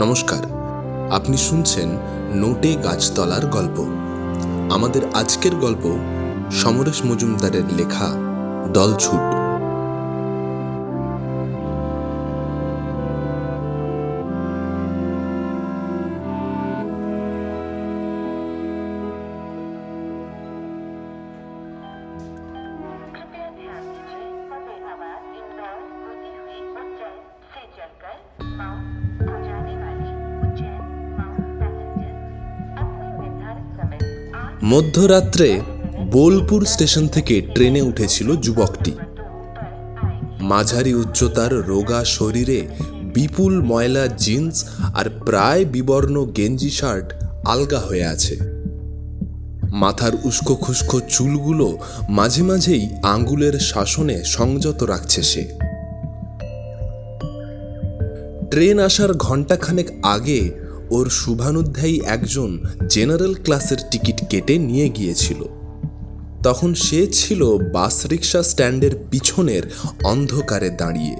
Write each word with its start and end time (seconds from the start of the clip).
নমস্কার। 0.00 0.42
আপনি 1.12 1.36
শুনছেন 1.36 1.88
নোটে 2.34 2.74
গাছতলার 2.74 3.46
গল্প। 3.46 3.78
আমাদের 4.74 5.02
আজকের 5.14 5.54
গল্প 5.54 5.98
সমরেশ 6.52 7.04
মজুমদারের 7.04 7.62
লেখা 7.76 8.08
দলছুট 8.72 9.37
মধ্যরাত্রে 34.78 35.60
বোলপুর 36.10 36.64
স্টেশন 36.64 37.08
থেকে 37.08 37.40
ট্রেনে 37.40 37.82
উঠেছিল 37.82 38.36
যুবকটি। 38.36 38.92
মাঝারি 40.40 40.94
উচ্চতার 40.94 41.52
রোগা 41.52 42.04
শরীরে 42.04 42.68
বিপুল 43.14 43.62
ময়লা 43.62 44.06
জিন্স 44.06 44.64
আর 44.94 45.10
প্রায় 45.26 45.64
বিবর্ণ 45.64 46.24
গেঞ্জি 46.24 46.70
শার্ট 46.70 47.12
আলগা 47.44 47.78
হয়ে 47.78 48.04
আছে। 48.04 48.38
মাথার 49.72 50.12
উস্কো 50.24 50.54
খুস্কো 50.54 51.00
চুলগুলো 51.00 51.78
মাঝে 52.08 52.42
মাঝেই 52.42 52.88
আঙ্গুলের 53.02 53.58
শাসনে 53.58 54.24
সংযত 54.24 54.82
রাখছে 54.82 55.22
সে। 55.22 55.44
ট্রেন 58.50 58.78
আসার 58.78 59.14
ঘণ্টাখানেক 59.14 59.86
আগে 60.02 60.67
ওর 60.90 61.10
শুভানুধ্যায়ী 61.10 62.00
একজন 62.06 62.58
জেনারেল 62.88 63.34
ক্লাসের 63.34 63.76
টিকিট 63.90 64.28
কেটে 64.28 64.58
নিয়ে 64.58 64.88
গিয়েছিল। 64.88 65.44
তখন 66.42 66.74
সে 66.74 67.06
ছিল 67.06 67.58
বাস 67.72 68.06
রিক্সা 68.06 68.42
স্ট্যান্ডের 68.42 68.90
পিছনের 69.10 69.62
অন্ধকারে 70.04 70.70
দাঁড়িয়ে। 70.70 71.16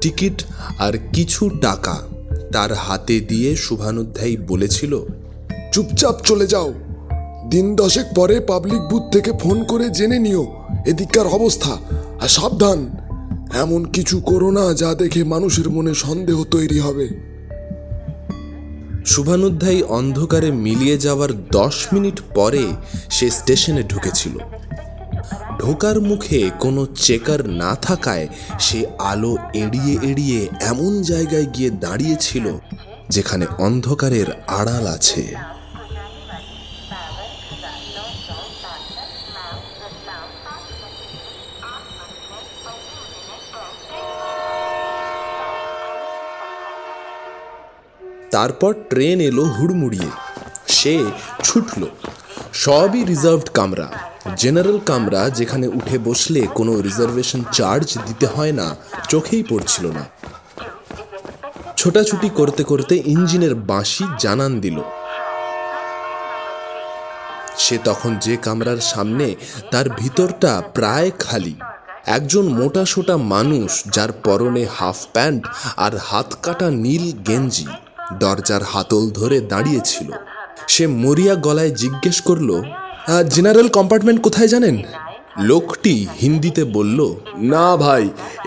টিকিট 0.00 0.44
আর 0.78 0.92
কিছু 1.12 1.50
টাকা 1.60 2.02
তার 2.52 2.74
হাতে 2.74 3.20
দিয়ে 3.20 3.56
শুভানুধ্যায়ী 3.56 4.36
বলেছিল, 4.36 5.00
চুপচাপ 5.72 6.20
চলে 6.24 6.46
যাও। 6.46 6.74
দিন 7.50 7.76
দশেক 7.76 8.06
পরে 8.14 8.40
পাবলিক 8.40 8.80
বুথ 8.80 9.02
থেকে 9.12 9.32
ফোন 9.40 9.64
করে 9.64 9.90
জেনে 9.90 10.18
নিও 10.18 10.46
এদিককার 10.86 11.26
অবস্থা, 11.26 11.76
আর 12.20 12.28
সাবধান। 12.28 12.96
এমন 13.54 13.84
কিছু 13.84 14.20
করো 14.20 14.50
না 14.50 14.74
যা 14.74 14.94
দেখে 14.94 15.24
মানুষের 15.24 15.70
মনে 15.70 15.94
সন্দেহ 15.94 16.44
তৈরি 16.44 16.78
হবে। 16.78 17.27
শুভানুধ্যায়ী 19.10 19.80
অন্ধকারে 19.98 20.50
মিলিয়ে 20.64 20.96
যাওয়ার 20.98 21.30
দশ 21.52 21.76
মিনিট 21.92 22.16
পরে 22.34 22.64
সে 23.10 23.26
স্টেশনে 23.30 23.82
ঢুকেছিল। 23.82 24.34
ঢোকার 25.58 25.96
মুখে 26.00 26.40
কোনো 26.58 26.82
চেকার 26.96 27.40
না 27.62 27.72
থাকায় 27.82 28.26
সে 28.60 28.80
আলো 28.98 29.32
এড়িয়ে 29.54 29.94
এড়িয়ে 30.10 30.40
এমন 30.60 30.92
জায়গায় 31.02 31.46
গিয়ে 31.54 31.70
দাঁড়িয়েছিল 31.84 32.46
যেখানে 33.08 33.44
অন্ধকারের 33.58 34.28
আড়াল 34.60 34.86
আছে। 34.86 35.22
তারপর 48.38 48.74
ট্রেন 48.90 49.20
এলো 49.20 49.44
হুড়মুড়িয়ে। 49.44 50.10
সে 50.68 51.04
ছুটল। 51.44 51.82
সবই 52.52 53.04
রিজার্ভড 53.04 53.48
কামরা। 53.48 53.88
জেনারেল 54.36 54.78
কামরা 54.86 55.30
যেখানে 55.30 55.66
উঠে 55.68 55.98
বসলে 55.98 56.46
কোনো 56.54 56.80
রিজার্ভেশন 56.80 57.44
চার্জ 57.52 57.98
দিতে 58.06 58.26
হয় 58.26 58.52
না, 58.52 58.76
চোখেই 59.08 59.42
পড়ছিল 59.42 59.86
না। 59.86 60.04
ছোটাছুটি 61.76 62.28
করতে 62.28 62.62
করতে 62.64 63.02
ইঞ্জিনের 63.06 63.54
বাঁশি 63.54 64.04
জানান 64.18 64.60
দিল। 64.60 64.78
সে 67.58 67.78
তখন 67.84 68.16
যে 68.16 68.36
কামরার 68.36 68.76
সামনে, 68.76 69.34
তার 69.70 69.88
ভিতরটা 69.88 70.62
প্রায় 70.74 71.10
খালি। 71.18 71.54
একজন 72.06 72.48
মোটা 72.48 72.84
সোটা 72.84 73.16
মানুষ 73.16 73.84
যার 73.92 74.12
পরনে 74.12 74.66
হাফ 74.76 74.98
প্যান্ট 75.12 75.46
আর 75.76 75.96
হাত 75.96 76.34
কাটা 76.42 76.70
নীল 76.70 77.12
গেঞ্জি। 77.26 77.66
দরজার 78.22 78.62
হাতল 78.72 79.04
ধরে 79.10 79.38
দাঁড়িয়েছিল। 79.52 80.08
সে 80.68 80.84
মরিয়া 81.02 81.34
গলায় 81.46 81.72
জিজ্ঞেস 81.82 82.16
করল 82.28 82.50
জেনারেল 83.34 83.68
কম্পার্টমেন্ট 83.76 84.18
কোথায় 84.26 84.50
জানেন? 84.54 84.76
লোকটি 85.50 85.94
হিন্দিতে 86.20 86.62
বলল, 86.76 87.00
না 87.54 87.66
ভাই, 87.76 88.04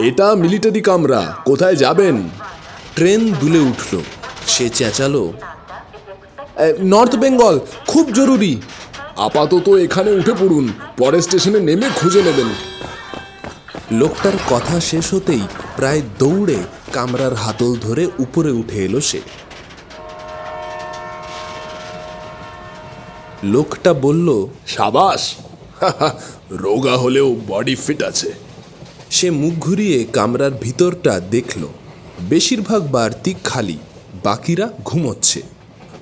এটা 0.08 0.28
মিলিটারি 0.44 0.82
কামরা। 0.82 1.22
কোথায় 1.50 1.76
যাবেন? 1.76 2.16
ট্রেন 2.96 3.22
দুলে 3.42 3.62
উঠল। 3.72 3.94
সে 4.54 4.66
চেঁচালো 4.78 5.24
নর্থ 6.94 7.14
বেঙ্গল, 7.16 7.56
খুব 7.88 8.06
জরুরি। 8.18 8.54
আপাতত 9.28 9.68
এখানে 9.86 10.12
উঠে 10.20 10.34
পড়ুন, 10.42 10.66
পরে 10.98 11.20
স্টেশনে 11.26 11.60
নেমে 11.68 11.88
খুঁজে 12.00 12.22
নেবেন। 12.28 12.50
লোকটার 14.00 14.38
কথা 14.50 14.76
শেষ 14.90 15.14
হতেই 15.14 15.44
প্রায় 15.78 16.02
দৌড়ে 16.20 16.60
কামরার 16.94 17.34
হাতল 17.34 17.72
ধরে 17.86 18.04
উপরে 18.20 18.52
উঠে 18.62 18.80
এলো 18.88 19.02
সে। 19.10 19.22
লোকটা 23.44 23.94
বলল, 23.94 24.48
সাবাস 24.68 25.36
রোগা 26.52 26.98
হলেও 26.98 27.36
বডি 27.48 27.76
ফিট 27.76 28.04
আছে। 28.04 28.34
সে 29.10 29.32
মুখ 29.32 29.54
ঘুরিয়ে 29.54 30.04
কামরার 30.04 30.52
ভিতরটা 30.52 31.20
দেখল। 31.20 31.68
বেশিরভাগ 32.22 32.92
বাড়তি 32.92 33.36
খালি, 33.44 33.78
বাকিরা 34.24 34.70
ঘুমোচ্ছে। 34.86 35.42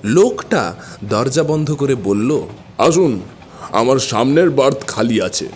লোকটা 0.04 0.74
দরজা 1.04 1.42
বন্ধ 1.42 1.72
করে 1.72 1.94
বলল, 1.94 2.40
আসুন, 2.78 3.20
আমার 3.72 3.98
সামনের 3.98 4.50
বার্থ 4.50 4.84
খালি 4.86 5.22
আছে। 5.22 5.48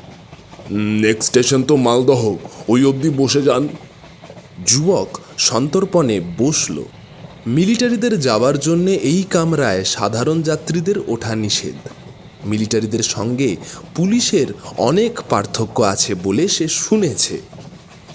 নেক্সট 0.71 1.29
স্টেশন 1.29 1.63
তো 1.63 1.77
মালদহ, 1.77 2.37
ওই 2.69 2.85
অবধি 2.85 3.11
বসে 3.11 3.43
যান। 3.43 3.69
যুবক 4.67 5.19
সন্তর্পণে 5.39 6.21
বসল। 6.39 6.85
মিলিটারিদের 7.47 8.21
যাওয়ার 8.21 8.59
জন্য 8.59 8.91
এই 8.91 9.23
কামরায় 9.31 9.85
সাধারণ 9.85 10.43
যাত্রীদের 10.43 10.95
ওঠা 11.07 11.37
নিষেধ। 11.37 11.75
মিলিটারিদের 12.45 13.03
সঙ্গে 13.03 13.57
পুলিশের 13.95 14.47
অনেক 14.79 15.21
পার্থক্য 15.29 15.83
আছে 15.83 16.15
বলে 16.15 16.49
সে 16.49 16.69
শুনেছে। 16.69 17.41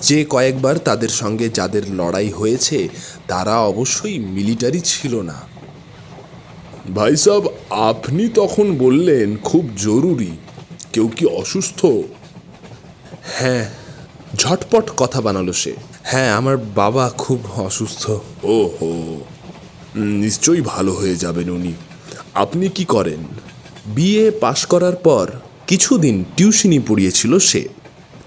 যে 0.02 0.26
কয়েকবার 0.30 0.78
তাদের 0.78 1.10
সঙ্গে 1.10 1.50
যাদের 1.50 1.92
লড়াই 1.92 2.30
হয়েছে, 2.30 2.90
তারা 3.28 3.60
অবশ্যই 3.60 4.20
মিলিটারি 4.20 4.80
ছিল 4.80 5.22
না। 5.22 5.42
ভাই 6.96 7.16
সাহেব 7.16 7.44
আপনি 7.70 8.30
তখন 8.30 8.78
বললেন 8.78 9.38
খুব 9.38 9.70
জরুরি, 9.78 10.38
কেউ 10.94 11.08
কি 11.08 11.26
অসুস্থ? 11.26 11.86
হ্যাঁ 13.24 13.70
ঝটপট 14.36 14.90
কথা 14.98 15.22
বানালো 15.22 15.54
সে। 15.54 15.74
হ্যাঁ 16.12 16.32
আমার 16.34 16.58
বাবা 16.58 17.10
খুব 17.18 17.40
অসুস্থ। 17.58 18.10
ও 18.44 18.58
হো 18.66 18.92
নিশ্চয়ই 19.96 20.62
ভালো 20.62 20.94
হয়ে 20.94 21.16
যাবেন 21.16 21.50
উনি। 21.50 21.74
আপনি 22.34 22.70
কি 22.70 22.86
করেন? 22.86 23.24
বিএ 23.88 24.32
পাশ 24.32 24.66
করার 24.66 24.96
পর 24.96 25.32
কিছুদিন 25.68 26.26
টিউশনি 26.38 26.80
পড়িয়েছিল 26.80 27.38
সে। 27.38 27.68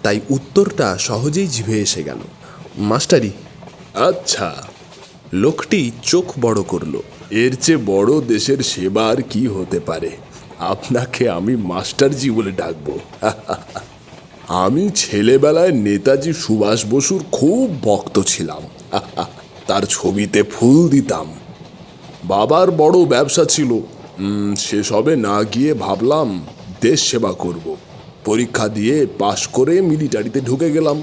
তাই 0.02 0.20
উত্তরটা 0.30 0.98
সহজেই 0.98 1.46
জিভে 1.46 1.80
এসে 1.80 2.02
গেল। 2.02 2.18
মাস্টারি 2.78 3.30
আচ্ছা 3.94 4.54
লোকটি 5.32 5.90
চোখ 6.02 6.32
বড় 6.40 6.62
করল। 6.62 6.94
এর 7.30 7.56
চেয়ে 7.60 7.78
বড় 7.86 8.20
দেশের 8.20 8.58
সেবা 8.62 9.08
আর 9.08 9.22
কি 9.30 9.46
হতে 9.46 9.80
পারে? 9.80 10.10
আপনাকে 10.58 11.28
আমি 11.28 11.56
মাস্টারজি 11.56 12.30
বলে 12.30 12.52
ডাকবো। 12.52 12.98
আমি 14.52 14.90
ছেলেবেলায় 14.94 15.72
নেতাজি 15.72 16.32
সুভাষ 16.32 16.84
বসুর 16.90 17.24
খুব 17.32 17.82
ভক্ত 17.82 18.20
ছিলাম। 18.26 18.62
তার 19.66 19.82
ছবিতে 19.82 20.42
ফুল 20.42 20.88
দিতাম। 20.88 21.26
বাবার 22.24 22.70
বড় 22.70 23.04
ব্যবসা 23.04 23.44
ছিল। 23.44 23.80
সেসবে 24.56 25.16
না 25.16 25.42
গিয়ে 25.42 25.74
ভাবলাম 25.74 26.46
দেশ 26.80 27.10
সেবা 27.10 27.32
করব। 27.32 27.76
পরীক্ষা 28.24 28.68
দিয়ে 28.68 29.06
পাশ 29.18 29.46
করে 29.46 29.80
মিলিটারিতে 29.80 30.40
ঢুকে 30.40 30.70
গেলাম। 30.70 31.02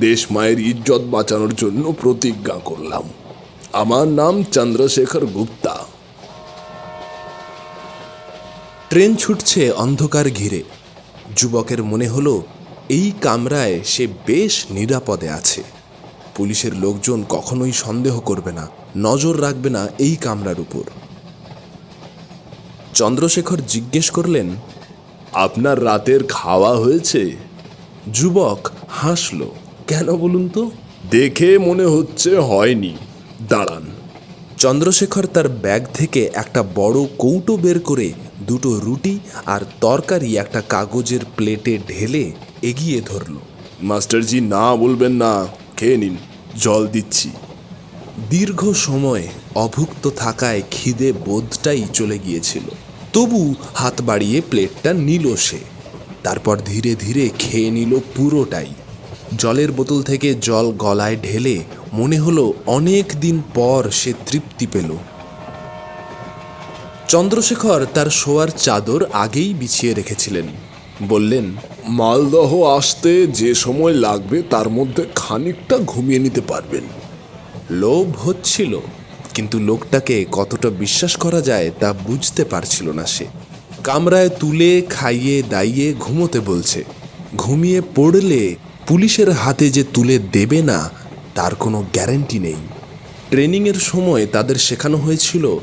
দেশ 0.00 0.26
মায়ের 0.30 0.60
ইজ্জত 0.60 1.00
বাঁচানোর 1.00 1.54
জন্য 1.54 1.94
প্রতিজ্ঞা 2.00 2.54
করলাম। 2.64 3.02
আমার 3.72 4.08
নাম 4.08 4.42
চন্দ্রশেখর 4.42 5.26
গুপ্তা। 5.26 5.78
ট্রেন 8.90 9.16
ছুটছে 9.16 9.70
অন্ধকার 9.70 10.30
ঘিরে। 10.30 10.62
যুবকের 11.38 11.82
মনে 11.82 12.08
হলো, 12.08 12.42
এই 12.88 13.12
কামরায় 13.20 13.80
সে 13.84 14.06
বেশ 14.26 14.64
নিরাপদে 14.70 15.30
আছে। 15.30 15.62
পুলিশের 16.36 16.74
লোকজন 16.74 17.24
কখনোই 17.28 17.72
সন্দেহ 17.72 18.20
করবে 18.20 18.52
না, 18.52 18.68
নজর 18.96 19.42
রাখবে 19.42 19.70
না 19.70 19.88
এই 19.98 20.16
কামরার 20.16 20.60
উপর। 20.60 20.84
চন্দ্রশেখর 22.94 23.60
জিজ্ঞেস 23.68 24.10
করলেন, 24.10 24.48
আপনার 25.32 25.84
রাতের 25.84 26.20
খাওয়া 26.28 26.76
হয়েছে? 26.76 27.36
যুবক 28.12 28.70
হাসল, 28.88 29.40
কেন 29.86 30.16
বলুন 30.16 30.48
তো? 30.48 30.70
দেখে 31.10 31.58
মনে 31.58 31.84
হচ্ছে 31.84 32.30
হয়নি। 32.36 32.96
দাঁড়ান। 33.48 33.87
চন্দ্রশেখর 34.58 35.26
তার 35.26 35.48
ব্যাগ 35.48 35.82
থেকে 35.94 36.30
একটা 36.34 36.60
বড় 36.74 36.98
কৌটো 37.18 37.56
বের 37.56 37.78
করে 37.80 38.12
দুটো 38.46 38.80
রুটি 38.84 39.18
আর 39.46 39.60
তরকারি 39.80 40.36
একটা 40.36 40.60
কাগজের 40.68 41.20
প্লেটে 41.36 41.78
ঢেলে 41.88 42.32
এগিয়ে 42.62 43.00
ধরল। 43.00 43.36
মাস্টারজি 43.82 44.40
না 44.40 44.76
বলবেন 44.76 45.12
না 45.12 45.46
খেয়ে 45.76 45.96
নিন 45.96 46.16
জল 46.56 46.86
দিচ্ছি। 46.86 47.30
দীর্ঘ 48.30 48.72
সময় 48.72 49.28
অভুক্ত 49.54 50.10
থাকায় 50.16 50.62
খিদে 50.70 51.12
বোধটাই 51.12 51.82
চলে 51.92 52.18
গিয়েছিল। 52.18 52.66
তবু 53.12 53.54
হাত 53.74 54.02
বাড়িয়ে 54.02 54.40
প্লেটটা 54.50 54.92
নিল 54.92 55.36
সে। 55.36 55.58
তারপর 56.22 56.58
ধীরে 56.66 56.94
ধীরে 56.94 57.30
খেয়ে 57.38 57.70
নিল 57.70 57.92
পুরোটাই। 58.16 58.70
জলের 59.38 59.72
বোতল 59.72 60.02
থেকে 60.02 60.34
জল 60.34 60.66
গলায় 60.72 61.16
ঢেলে 61.22 61.56
মনে 61.92 62.18
হলো 62.18 62.52
অনেক 62.66 63.06
দিন 63.20 63.42
পর 63.54 63.90
সে 63.90 64.12
তৃপ্তি 64.26 64.66
পেল। 64.66 64.96
চন্দ্রশেখর 67.08 67.86
তার 67.94 68.06
শোয়ার 68.10 68.48
চাদর 68.48 69.04
আগেই 69.12 69.54
বিছিয়ে 69.54 69.94
রেখেছিলেন। 69.94 70.46
বললেন, 71.08 71.54
মালদহ 71.86 72.62
আসতে 72.62 73.26
যে 73.26 73.54
সময় 73.54 73.92
লাগবে 73.92 74.42
তার 74.42 74.70
মধ্যে 74.70 75.04
খানিকটা 75.14 75.78
ঘুমিয়ে 75.78 76.18
নিতে 76.18 76.40
পারবেন। 76.40 76.82
লোভ 77.70 78.06
হচ্ছিল, 78.26 78.78
কিন্তু 79.34 79.58
লোকটাকে 79.58 80.24
কতটা 80.32 80.70
বিশ্বাস 80.70 81.16
করা 81.16 81.40
যায় 81.40 81.70
তা 81.80 81.92
বুঝতে 81.92 82.44
পারছিল 82.44 82.92
না 82.92 83.06
সে। 83.06 83.26
কামরায় 83.84 84.28
তুলে 84.28 84.82
খাইয়ে 84.90 85.42
দাইয়ে 85.42 85.94
ঘুমোতে 85.94 86.40
বলছে, 86.40 86.84
ঘুমিয়ে 87.36 87.80
পড়লে 87.94 88.54
পুলিশের 88.86 89.30
হাতে 89.30 89.70
যে 89.70 89.84
তুলে 89.94 90.18
দেবে 90.18 90.62
না 90.62 90.90
তার 91.38 91.54
কোনো 91.54 91.84
গ্যারেন্টি 91.92 92.38
নেই। 92.38 92.60
ট্রেনিংয়ের 93.30 93.74
সময় 93.74 94.26
তাদের 94.26 94.56
শেখানো 94.56 94.96
হয়েছিল, 94.96 95.58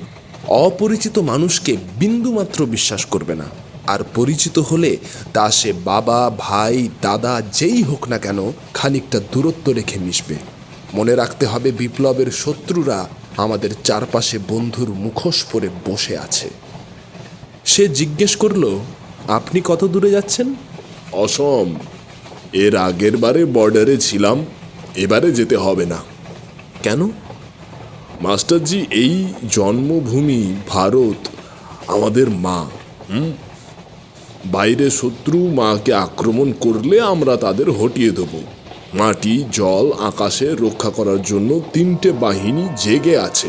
অপরিচিত 0.48 1.19
মানুষকে 1.19 1.77
বিন্দুমাত্র 2.00 2.66
বিশ্বাস 2.66 3.06
করবে 3.06 3.36
না। 3.36 3.44
আর 3.88 4.00
পরিচিত 4.16 4.60
হলে 4.60 4.98
তা 5.33 5.51
সে 5.51 5.74
বাবা, 5.74 6.31
ভাই, 6.38 6.89
দাদা 7.01 7.42
যেই 7.54 7.83
হোক 7.83 8.07
না 8.07 8.18
কেন 8.18 8.51
খানিকটা 8.74 9.19
দূরত্ব 9.31 9.72
রেখে 9.72 10.00
মিশবে। 10.00 10.36
মনে 10.94 11.16
রাখতে 11.16 11.45
হবে 11.45 11.72
বিপ্লবের 11.72 12.31
শত্রুরা 12.31 13.07
আমাদের 13.38 13.69
চারপাশে 13.83 14.39
বন্ধুর 14.48 14.89
মুখোশ 14.89 15.44
পরে 15.51 15.69
বসে 15.86 16.18
আছে। 16.18 16.50
সে 17.66 17.88
জিজ্ঞেস 17.88 18.36
করল, 18.36 18.80
আপনি 19.27 19.62
কত 19.66 19.86
দূরে 19.86 20.12
যাচ্ছেন? 20.12 20.54
অসম, 21.12 21.75
এর 22.54 22.75
আগের 22.75 23.18
বারে 23.18 23.45
বর্ডারে 23.45 23.98
ছিলাম। 23.98 24.45
এবারে 24.96 25.32
যেতে 25.32 25.58
হবে 25.58 25.86
না। 25.86 25.98
কেন? 26.84 27.10
মাস্টারজি, 28.22 28.86
এই 28.92 29.26
জন্মভূমি 29.50 30.56
ভারত 30.68 31.28
আমাদের 31.88 32.30
মা, 32.30 32.64
হুম? 33.10 33.32
বাইরে 34.46 34.90
শত্রু 34.90 35.50
মাকে 35.50 35.94
আক্রমণ 35.94 36.52
করলে 36.52 37.02
আমরা 37.02 37.36
তাদের 37.36 37.72
হটিয়ে 37.72 38.12
দেব। 38.12 38.42
মাটি, 38.94 39.44
জল, 39.52 39.92
আকাশে 39.92 40.56
রক্ষা 40.56 40.90
করার 40.90 41.22
জন্য 41.22 41.62
তিনটে 41.74 42.12
বাহিনী 42.12 42.68
জেগে 42.78 43.18
আছে। 43.18 43.48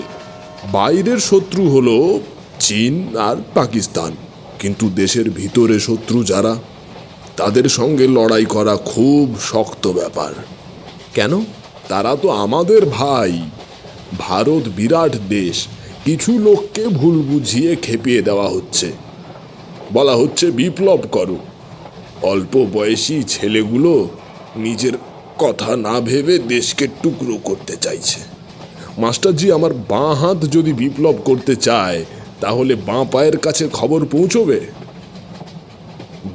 বাইরের 0.73 1.19
শত্রু 1.19 1.69
হলো 1.69 2.21
চীন 2.61 3.17
আর 3.17 3.37
পাকিস্তান। 3.55 4.17
কিন্তু 4.59 4.89
দেশের 4.89 5.31
ভিতরে 5.31 5.81
শত্রু 5.81 6.25
যারা, 6.25 6.57
তাদের 7.37 7.65
সঙ্গে 7.65 8.07
লড়াই 8.07 8.45
করা 8.45 8.77
খুব 8.77 9.35
শক্ত 9.41 9.87
ব্যাপার। 9.87 10.33
কেন? 11.17 11.45
তারা 11.89 12.17
তো 12.23 12.29
আমাদের 12.29 12.87
ভাই। 12.87 13.41
ভারত 14.19 14.69
বিরাট 14.77 15.17
দেশ। 15.29 15.67
কিছু 16.05 16.39
লোককে 16.39 16.89
ভুল 16.89 17.23
বুঝিয়ে 17.23 17.77
খেপিয়ে 17.77 18.23
দেওয়া 18.23 18.49
হচ্ছে। 18.49 18.93
বলা 19.93 20.17
হচ্ছে, 20.17 20.51
বিপ্লব 20.51 21.01
করো। 21.13 21.37
অল্প 22.23 22.67
বয়সী 22.73 23.23
ছেলেগুলো 23.23 24.09
নিজের 24.57 24.93
কথা 25.39 25.77
না 25.77 26.01
ভেবে 26.01 26.39
দেশকে 26.39 26.87
টুকরো 27.03 27.37
করতে 27.45 27.77
চাইছে। 27.77 28.21
মাস্টারজি, 28.99 29.53
আমার 29.53 29.75
বাঁ 29.75 30.15
হাত 30.15 30.45
যদি 30.51 30.73
বিপ্লব 30.73 31.15
করতে 31.25 31.57
চায়, 31.57 32.05
তাহলে 32.41 32.75
বাঁ 32.75 33.05
পায়ের 33.05 33.37
কাছে 33.37 33.69
খবর 33.73 34.05
পৌঁছবে? 34.05 34.61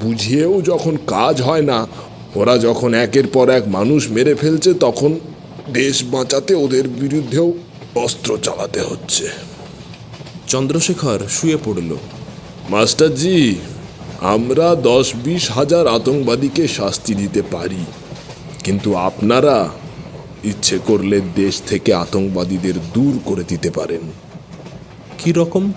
বুঝিয়েও 0.01 0.62
যখন 0.62 0.98
কাজ 1.07 1.42
হয় 1.42 1.62
না 1.62 1.88
ওরা 2.36 2.57
যখন 2.57 2.94
একের 2.94 3.28
পর 3.28 3.50
এক 3.50 3.63
মানুষ 3.68 4.12
মেরে 4.12 4.36
ফেলছে 4.36 4.74
তখন 4.74 5.19
দেশ 5.74 6.04
বাঁচাতে 6.04 6.54
ওদের 6.54 6.88
বিরুদ্ধেও 6.88 7.54
অস্ত্র 7.95 8.38
চালাতে 8.38 8.81
হচ্ছে। 8.81 9.30
চন্দ্রশেখর 10.48 11.19
শুয়ে 11.30 11.57
পড়ল। 11.66 11.98
মাস্টারজি 12.69 13.56
আমরা 14.19 14.75
দশ 14.75 15.16
বিশ 15.16 15.51
হাজার 15.51 15.88
আতঙ্কবাদীকে 15.88 16.68
শাস্তি 16.68 17.16
দিতে 17.16 17.42
পারি 17.42 17.86
কিন্তু 18.63 18.95
আপনারা 18.95 19.69
ইচ্ছে 20.44 20.80
করলে 20.86 21.22
দেশ 21.36 21.62
থেকে 21.68 21.94
আতঙ্কবাদীদের 21.94 22.74
দূর 22.94 23.19
করে 23.25 23.44
দিতে 23.48 23.72
পারেন। 23.72 24.01
কি 25.18 25.31
রকম? 25.31 25.72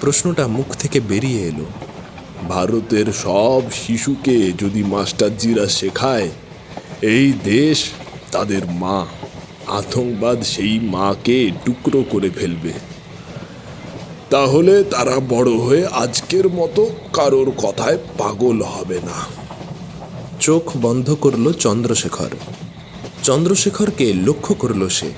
প্রশ্নটা 0.00 0.46
মুখ 0.46 0.76
থেকে 0.76 1.00
বেরিয়ে 1.00 1.42
এলো। 1.42 1.85
ভারতের 2.48 3.06
সব 3.12 3.62
শিশুকে 3.72 4.52
যদি 4.52 4.82
মাস্টারজিরা 4.82 5.66
শেখায়, 5.66 6.28
এই 7.02 7.32
দেশ 7.44 7.84
তাদের 8.32 8.66
মা। 8.70 9.06
আতঙ্কবাদ 9.66 10.42
সেই 10.42 10.80
মাকে 10.80 11.50
টুকরো 11.64 12.04
করে 12.10 12.30
ফেলবে। 12.30 12.72
তাহলে 14.30 14.84
তারা 14.84 15.20
বড় 15.28 15.50
হয়ে 15.50 15.86
আজকের 15.86 16.48
মতো 16.48 16.90
কারোর 17.12 17.50
কথায় 17.50 17.98
পাগল 18.18 18.62
হবে 18.62 18.94
না। 18.94 19.46
চোখ 20.40 20.76
বন্ধ 20.76 21.14
করল 21.14 21.52
চন্দ্রশেখর। 21.52 22.30
চন্দ্রশেখরকে 23.22 24.12
লক্ষ্য 24.12 24.54
করল 24.54 24.88
সে। 24.88 25.10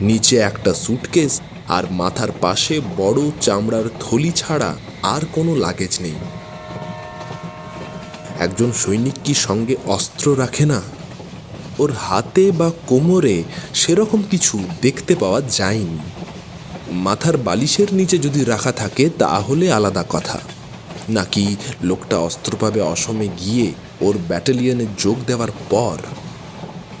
নিচে 0.00 0.36
একটা 0.36 0.74
সুটকেস 0.74 1.40
আর 1.68 1.84
মাথার 1.90 2.28
পাশে 2.40 2.80
বড় 2.96 3.30
চামড়ার 3.40 3.84
থলি 4.00 4.32
ছাড়া 4.32 4.74
আর 5.02 5.20
কোনো 5.32 5.54
লাগেজ 5.54 5.98
নেই। 6.00 6.12
একজন 8.40 8.72
সৈনিক 8.72 9.14
কি 9.24 9.34
সঙ্গে 9.34 9.76
অস্ত্র 9.86 10.38
রাখে 10.38 10.66
না? 10.66 10.82
ওর 11.78 11.92
হাতে 11.92 12.50
বা 12.50 12.70
কোমরে 12.86 13.42
সেরকম 13.74 14.22
কিছু 14.30 14.64
দেখতে 14.82 15.14
পাওয়া 15.14 15.40
যায়নি। 15.40 15.98
মাথার 16.90 17.36
বালিশের 17.36 17.86
নিচে 17.92 18.18
যদি 18.18 18.44
রাখা 18.44 18.72
থাকে, 18.72 19.10
তাহলে 19.18 19.72
আলাদা 19.72 20.04
কথা। 20.08 20.40
নাকি 21.08 21.56
লোকটা 21.82 22.18
অস্ত্র 22.18 22.56
পাবে 22.60 22.80
অসমে 22.80 23.28
গিয়ে 23.28 23.72
ওর 24.00 24.18
ব্যাটালিয়নে 24.28 24.86
যোগ 24.98 25.16
দেওয়ার 25.26 25.48
পর? 25.70 25.96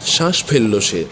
শ্বাস 0.06 0.44
ফেলল 0.44 0.80
সে। 0.80 1.04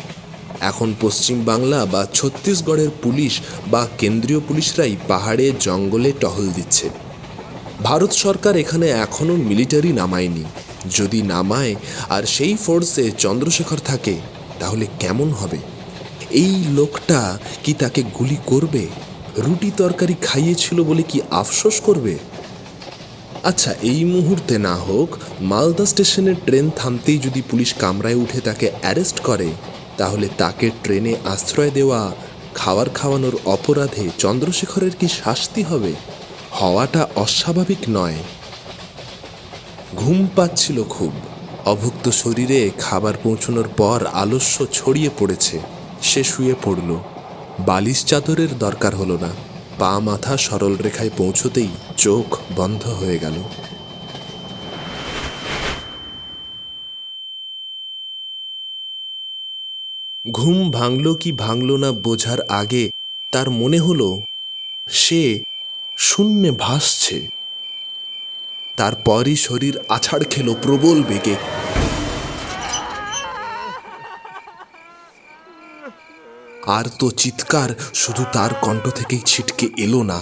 এখন 0.61 0.95
পশ্চিম 1.00 1.45
বাংলা 1.45 1.87
বা 1.87 2.07
ছত্তিশগড়ের 2.15 2.89
পুলিশ 3.03 3.41
বা 3.67 3.89
কেন্দ্রীয় 3.99 4.41
পুলিশরাই 4.49 4.97
পাহাড়ে, 5.09 5.53
জঙ্গলে 5.61 6.12
টহল 6.21 6.49
দিচ্ছে। 6.49 6.91
ভারত 7.83 8.13
সরকার 8.25 8.57
এখানে 8.57 8.87
এখনও 9.05 9.37
মিলিটারি 9.37 9.93
নামায়নি। 9.93 10.45
যদি 10.99 11.23
নামায় 11.23 11.75
আর 12.09 12.23
সেই 12.27 12.57
ফোর্সে 12.57 13.05
চন্দ্রশেখর 13.19 13.81
থাকে, 13.85 14.15
তাহলে 14.59 14.87
কেমন 14.99 15.29
হবে? 15.31 15.59
এই 16.43 16.55
লোকটা 16.79 17.39
কি 17.65 17.73
তাকে 17.73 18.01
গুলি 18.03 18.39
করবে? 18.47 18.85
রুটি 19.37 19.71
তরকারি 19.77 20.15
খাইয়েছিল 20.23 20.83
বলে 20.83 21.03
কি 21.03 21.21
আফসোস 21.31 21.81
করবে? 21.81 22.15
আচ্ছা 23.43 23.71
এই 23.83 24.05
মুহূর্তে 24.05 24.59
না 24.59 24.75
হোক, 24.77 25.09
মালদা 25.41 25.87
স্টেশনের 25.87 26.37
ট্রেন 26.47 26.71
থামতেই 26.77 27.19
যদি 27.19 27.41
পুলিশ 27.51 27.75
কামরায় 27.75 28.15
উঠে 28.15 28.41
তাকে 28.41 28.67
অ্যারেস্ট 28.81 29.19
করে, 29.21 29.49
তাহলে 29.97 30.29
তাকে 30.39 30.71
ট্রেনে 30.85 31.15
আশ্রয় 31.25 31.71
দেওয়া, 31.71 32.13
খাওয়ার 32.55 32.89
খাওয়ানোর 32.89 33.37
অপরাধে 33.45 34.05
চন্দ্রশেখরের 34.19 34.95
কি 35.01 35.09
শাস্তি 35.09 35.63
হবে? 35.63 35.95
হওয়াটা 36.52 37.09
অস্বাভাবিক 37.16 37.78
নয়। 37.88 38.16
ঘুম 39.97 40.28
পাচ্ছিল 40.37 40.85
খুব। 40.85 41.12
অভুক্ত 41.64 42.09
শরীরে 42.09 42.71
খাবার 42.78 43.14
পৌঁছানোর 43.23 43.69
পর 43.76 44.07
আলস্য 44.12 44.66
ছড়িয়ে 44.73 45.11
পড়েছে। 45.19 45.61
সে 46.02 46.25
শুয়ে 46.25 46.54
পড়ল। 46.64 46.97
বালিশ 47.59 48.04
চাদরের 48.04 48.59
দরকার 48.59 48.95
হলো 48.95 49.19
না। 49.19 49.28
পা 49.78 49.99
মাথা 49.99 50.37
সরল 50.37 50.76
রেখায় 50.76 51.11
পৌঁছতেই 51.16 51.69
চোখ 51.97 52.38
বন্ধ 52.57 52.88
হয়ে 52.88 53.19
গেল। 53.19 53.33
ঘুম 60.30 60.71
ভাঙল 60.71 61.14
কি 61.14 61.33
ভাঙল 61.33 61.76
না 61.76 61.92
বোঝার 61.92 62.40
আগে 62.40 62.90
তার 63.33 63.50
মনে 63.50 63.78
হলো, 63.78 64.21
সে 64.88 65.45
শূন্যে 65.97 66.50
ভাসছে। 66.50 67.28
তারপরই 68.76 69.37
শরীর 69.37 69.75
আছাড় 69.88 70.25
খেলো 70.30 70.52
প্রবল 70.62 71.02
বেগে। 71.02 71.37
আর 76.66 76.85
তো 76.99 77.11
চিৎকার, 77.11 77.70
শুধু 77.94 78.25
তার 78.32 78.50
কণ্ঠ 78.62 78.85
থেকেই 78.88 79.23
ছিটকে 79.26 79.66
এলো 79.76 80.02
না। 80.02 80.20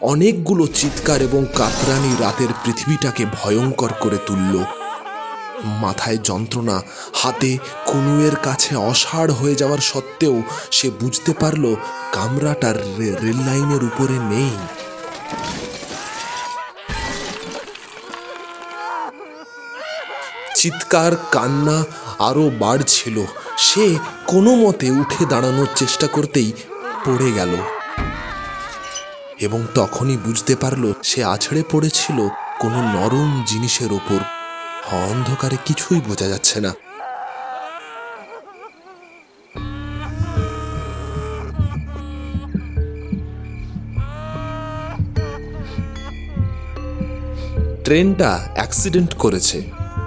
অনেকগুলো 0.00 0.66
চিৎকার 0.66 1.22
এবং 1.22 1.42
কাতরানি 1.56 2.12
রাতের 2.20 2.50
পৃথিবীটাকে 2.64 3.24
ভয়ঙ্কর 3.34 3.90
করে 4.00 4.18
তুলল। 4.26 4.54
মাথায় 5.64 6.18
যন্ত্রণা, 6.18 6.82
হাতে 7.14 7.58
কনুয়ের 7.86 8.36
কাছে 8.36 8.76
অসাড় 8.76 9.32
হয়ে 9.32 9.54
যাওয়ার 9.54 9.78
সত্ত্বেও 9.78 10.42
সে 10.70 10.90
বুঝতে 10.90 11.32
পারল 11.40 11.74
কামরাটার 12.12 12.76
রেল 12.76 13.46
লাইনের 13.46 13.84
উপরে 13.84 14.18
নেই। 14.18 14.50
চিৎকার, 20.54 21.12
কান্না 21.30 21.84
আরও 22.18 22.50
বাড়ছিল। 22.50 23.24
সে 23.58 23.96
কোনো 24.26 24.54
মতে 24.54 24.90
উঠে 24.90 25.26
দাঁড়ানোর 25.26 25.66
চেষ্টা 25.76 26.06
করতেই 26.06 26.52
পড়ে 27.04 27.32
গেল। 27.32 27.56
এবং 29.40 29.66
তখনই 29.74 30.16
বুঝতে 30.16 30.56
পারল 30.56 30.92
সে 31.02 31.24
আছড়ে 31.24 31.62
পড়েছিল 31.70 32.28
কোনো 32.58 32.82
নরম 32.82 33.42
জিনিসের 33.46 33.92
ওপর। 33.92 34.43
অন্ধকারে 34.92 35.56
কিছুই 35.64 36.00
বোঝা 36.08 36.26
যাচ্ছে 36.26 36.60
না। 36.60 36.74
ট্রেনটা 47.84 48.48
অ্যাক্সিডেন্ট 48.54 49.14
করেছে। 49.14 49.62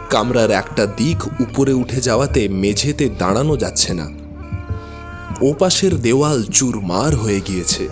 কামরার 0.09 0.51
একটা 0.51 0.85
দিক 0.85 1.27
উপরে 1.27 1.73
উঠে 1.73 2.01
যাওয়াতে 2.01 2.47
মেঝেতে 2.47 3.09
দাঁড়ানো 3.09 3.57
যাচ্ছে 3.57 3.93
না। 3.93 4.09
ওপাশের 5.41 6.01
দেওয়াল 6.01 6.43
চুরমার 6.43 7.15
হয়ে 7.15 7.41
গিয়েছে। 7.47 7.87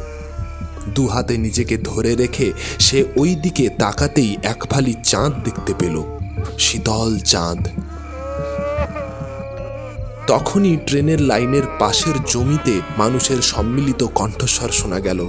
দু 0.96 1.08
হাতে 1.08 1.38
নিজেকে 1.38 1.78
ধরে 1.78 2.16
রেখে 2.16 2.54
সে 2.80 3.06
ওই 3.16 3.36
দিকে 3.36 3.70
তাকাতেই 3.70 4.38
এক 4.44 4.66
ফালি 4.70 4.94
চাঁদ 5.04 5.34
দেখতে 5.44 5.74
পেল। 5.80 6.15
শীতল 6.60 7.20
চাঁদ। 7.20 7.68
তখনই 10.28 10.78
ট্রেনের 10.78 11.22
লাইনের 11.22 11.64
পাশের 11.80 12.14
জমিতে 12.28 12.82
মানুষের 12.98 13.42
সম্মিলিত 13.42 14.04
কণ্ঠস্বর 14.04 14.70
শোনা 14.70 15.00
গেল। 15.00 15.28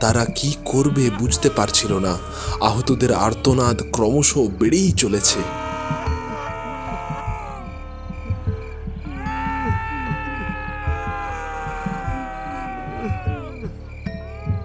তারা 0.00 0.24
কি 0.24 0.56
করবে 0.64 1.10
বুঝতে 1.18 1.50
পারছিল 1.50 1.98
না। 1.98 2.16
আহতদের 2.60 3.12
আর্তনাদ 3.12 3.82
ক্রমশ 3.92 4.38
বেড়েই 4.38 4.92
চলেছে। 4.92 5.40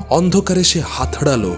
অন্ধকারে 0.09 0.63
সে 0.63 0.81
হাতড়ালো। 0.89 1.55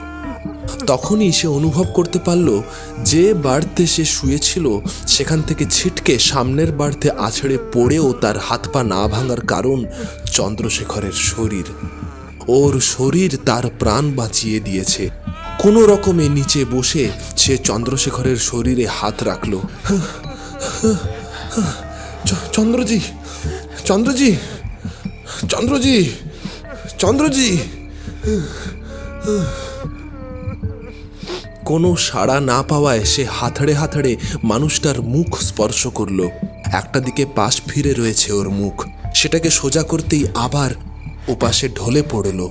তখনই 0.87 1.31
সে 1.31 1.47
অনুভব 1.47 1.85
করতে 1.93 2.19
পারল 2.25 2.61
যে 3.03 3.33
বাড়তে 3.33 3.87
সে 3.87 4.05
শুয়েছিল, 4.05 4.79
সেখান 5.07 5.41
থেকে 5.41 5.65
ছিটকে 5.71 6.19
সামনের 6.19 6.71
বাড়তে 6.71 7.11
আছড়ে 7.11 7.57
পড়েও 7.73 8.13
তার 8.13 8.37
হাত 8.37 8.67
পা 8.73 8.83
না 8.83 9.07
ভাঙার 9.07 9.41
কারণ 9.41 9.85
চন্দ্রশেখরের 10.31 11.11
শরীর। 11.11 11.63
ওর 12.47 12.79
শরীর 12.79 13.37
তার 13.45 13.63
প্রাণ 13.79 14.11
বাঁচিয়ে 14.11 14.59
দিয়েছে। 14.59 15.09
কোনো 15.59 15.85
রকমে 15.85 16.29
নিচে 16.29 16.65
বসে 16.71 17.09
সে 17.37 17.57
চন্দ্রশেখরের 17.57 18.37
শরীরে 18.37 18.85
হাত 18.85 19.23
রাখল। 19.23 19.59
চন্দ্রজি! 22.53 22.99
চন্দ্রজি! 23.85 24.35
চন্দ্রজি! 25.49 26.09
চন্দ্রজি! 26.99 27.57
কোনো 31.71 31.95
সাড়া 31.95 32.39
না 32.39 32.63
পাওয়ায় 32.63 33.03
সে 33.03 33.25
হাতড়ে 33.25 33.73
হাতড়ে 33.73 34.17
মানুষটার 34.43 35.01
মুখ 35.01 35.39
স্পর্শ 35.39 35.87
করল। 35.87 36.27
একটা 36.71 36.99
দিকে 36.99 37.25
পাশ 37.35 37.61
ফিরে 37.67 37.93
রয়েছে 37.93 38.33
ওর 38.33 38.49
মুখ। 38.49 38.85
সেটাকে 39.15 39.49
সোজা 39.49 39.83
করতেই 39.83 40.27
আবার 40.35 40.71
ওপাশে 41.27 41.69
ঢলে 41.69 42.03
পড়ল। 42.11 42.49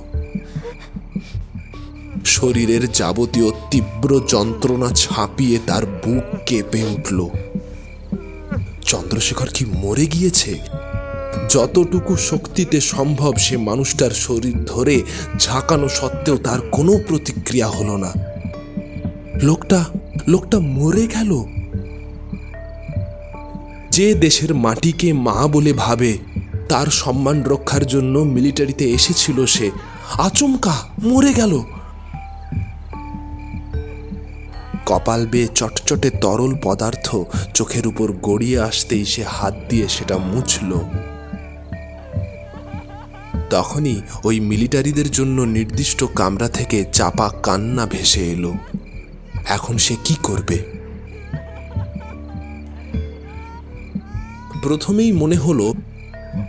শরীরের 2.25 2.91
যাবতীয় 2.91 3.51
তীব্র 3.71 4.21
যন্ত্রণা 4.29 4.89
ছাপিয়ে 4.89 5.59
তার 5.67 5.85
বুক 5.85 6.37
কেঁপে 6.45 6.83
উঠল। 6.83 7.27
চন্দ্রশেখর 8.81 9.47
কি 9.53 9.65
মরে 9.65 10.05
গিয়েছে? 10.05 10.59
যতটুকু 11.49 12.17
শক্তিতে 12.17 12.81
সম্ভব 12.81 13.33
সে 13.37 13.57
মানুষটার 13.57 14.11
শরীর 14.11 14.65
ধরে 14.65 15.01
ঝাঁকানো 15.37 15.89
সত্ত্বেও 15.89 16.37
তার 16.37 16.59
কোনো 16.61 16.99
প্রতিক্রিয়া 17.07 17.67
হলো 17.67 17.97
না। 17.97 18.30
লোকটা 19.41 19.85
লোকটা 20.27 20.59
মরে 20.59 21.07
গেল। 21.07 21.43
যে 23.91 24.13
দেশের 24.13 24.55
মাটিকে 24.55 25.13
মা 25.13 25.47
বলে 25.47 25.73
ভাবে, 25.73 26.17
তার 26.69 26.87
সম্মান 26.87 27.43
রক্ষার 27.43 27.85
জন্য 27.85 28.19
মিলিটারিতে 28.19 28.91
এসেছিল 28.91 29.45
সে। 29.45 29.71
আচমকা, 30.13 30.73
মরে 31.03 31.33
গেল। 31.33 31.63
কপাল 34.85 35.27
বেয়ে 35.27 35.47
চটচটে 35.55 36.09
তরল 36.09 36.55
পদার্থ 36.63 37.15
চোখের 37.53 37.87
উপর 37.87 38.11
গড়িয়ে 38.11 38.59
আসতেই 38.59 39.05
সে 39.05 39.23
হাত 39.27 39.53
দিয়ে 39.69 39.87
সেটা 39.87 40.17
মুছল। 40.17 40.79
তখনই 43.49 44.01
ওই 44.23 44.39
মিলিটারিদের 44.39 45.11
জন্য 45.11 45.41
নির্দিষ্ট 45.41 46.03
কামরা 46.15 46.49
থেকে 46.49 46.85
চাপা 46.93 47.29
কান্না 47.43 47.85
ভেসে 47.85 48.31
এলো। 48.31 48.53
এখন 49.51 49.77
সে 49.77 49.95
কি 50.03 50.15
করবে? 50.23 50.57
প্রথমেই 54.63 55.11
মনে 55.11 55.35
হলো, 55.35 55.73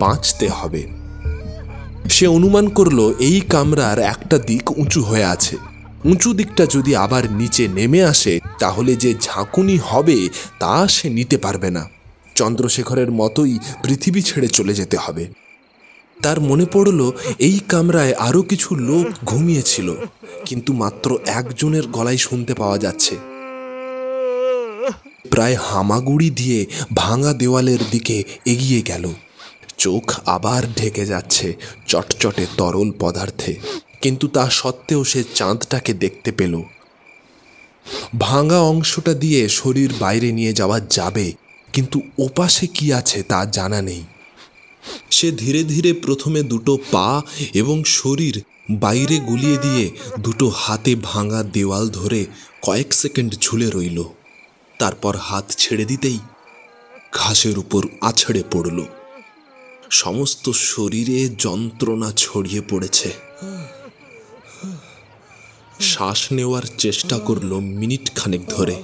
বাঁচতে 0.00 0.48
হবে। 0.48 0.82
সে 2.10 2.26
অনুমান 2.26 2.68
করল, 2.68 3.12
এই 3.18 3.40
কামরার 3.40 3.98
একটা 3.98 4.38
দিক 4.38 4.78
উঁচু 4.78 5.02
হয়ে 5.02 5.24
আছে। 5.24 5.56
উঁচু 6.04 6.34
দিকটা 6.34 6.66
যদি 6.66 6.96
আবার 6.96 7.32
নিচে 7.32 7.68
নেমে 7.68 8.04
আসে, 8.04 8.40
তাহলে 8.58 8.96
যে 8.96 9.14
ঝাঁকুনি 9.20 9.78
হবে, 9.84 10.28
তা 10.58 10.88
সে 10.88 11.10
নিতে 11.10 11.36
পারবে 11.38 11.70
না। 11.70 11.88
চন্দ্রশেখরের 12.34 13.10
মতোই 13.12 13.58
পৃথিবী 13.84 14.20
ছেড়ে 14.22 14.48
চলে 14.48 14.74
যেতে 14.74 14.96
হবে। 14.96 15.24
তার 16.24 16.38
মনে 16.40 16.66
পড়ল 16.74 17.00
এই 17.48 17.56
কামরায় 17.70 18.14
আরও 18.28 18.40
কিছু 18.50 18.70
লোক 18.88 19.06
ঘুমিয়েছিল, 19.30 19.88
কিন্তু 20.48 20.70
মাত্র 20.82 21.08
একজনের 21.40 21.84
গলায় 21.96 22.20
শুনতে 22.26 22.52
পাওয়া 22.60 22.78
যাচ্ছে। 22.84 23.14
প্রায় 25.32 25.56
হামাগুড়ি 25.68 26.28
দিয়ে 26.40 26.58
ভাঙা 26.94 27.32
দেওয়ালের 27.42 27.82
দিকে 27.92 28.16
এগিয়ে 28.52 28.80
গেল। 28.90 29.04
চোখ 29.82 30.04
আবার 30.36 30.62
ঢেকে 30.78 31.04
যাচ্ছে 31.06 31.48
চটচটে 31.90 32.44
তরল 32.58 32.88
পদার্থে, 33.02 33.52
কিন্তু 34.02 34.26
তা 34.36 34.44
সত্ত্বেও 34.60 35.02
সে 35.04 35.20
চাঁদটাকে 35.34 35.92
দেখতে 36.04 36.30
পেল। 36.38 36.54
ভাঙা 38.24 38.60
অংশটা 38.72 39.12
দিয়ে 39.22 39.40
শরীর 39.60 39.90
বাইরে 40.00 40.28
নিয়ে 40.38 40.52
যাওয়া 40.60 40.78
যাবে, 40.96 41.26
কিন্তু 41.74 41.98
ওপাশে 42.26 42.64
কি 42.76 42.86
আছে 43.00 43.18
তা 43.30 43.38
জানা 43.56 43.80
নেই। 43.88 44.02
সে 45.10 45.32
ধীরে 45.32 45.64
ধীরে 45.64 45.92
প্রথমে 45.92 46.42
দুটো 46.42 46.78
পা 46.90 47.22
এবং 47.54 47.84
শরীর 47.84 48.42
বাইরে 48.70 49.18
গুলিয়ে 49.18 49.58
দিয়ে 49.58 49.90
দুটো 50.20 50.48
হাতে 50.48 50.96
ভাঙা 51.02 51.42
দেওয়াল 51.42 51.88
ধরে 51.88 52.26
কয়েক 52.62 52.94
সেকেন্ড 52.94 53.34
ঝুলে 53.40 53.70
রইল। 53.70 54.02
তারপর 54.78 55.16
হাত 55.16 55.50
ছেড়ে 55.50 55.84
দিতেই 55.84 56.18
ঘাসের 57.14 57.58
উপর 57.58 57.82
আছড়ে 58.00 58.42
পড়ল। 58.52 58.82
সমস্ত 59.90 60.50
শরীরে 60.50 61.28
যন্ত্রণা 61.38 62.12
ছড়িয়ে 62.16 62.62
পড়েছে। 62.70 63.12
শ্বাস 65.80 66.32
নেওয়ার 66.32 66.62
চেষ্টা 66.78 67.18
করল 67.18 67.58
মিনিট 67.58 68.14
খানেক 68.14 68.46
ধরে। 68.48 68.82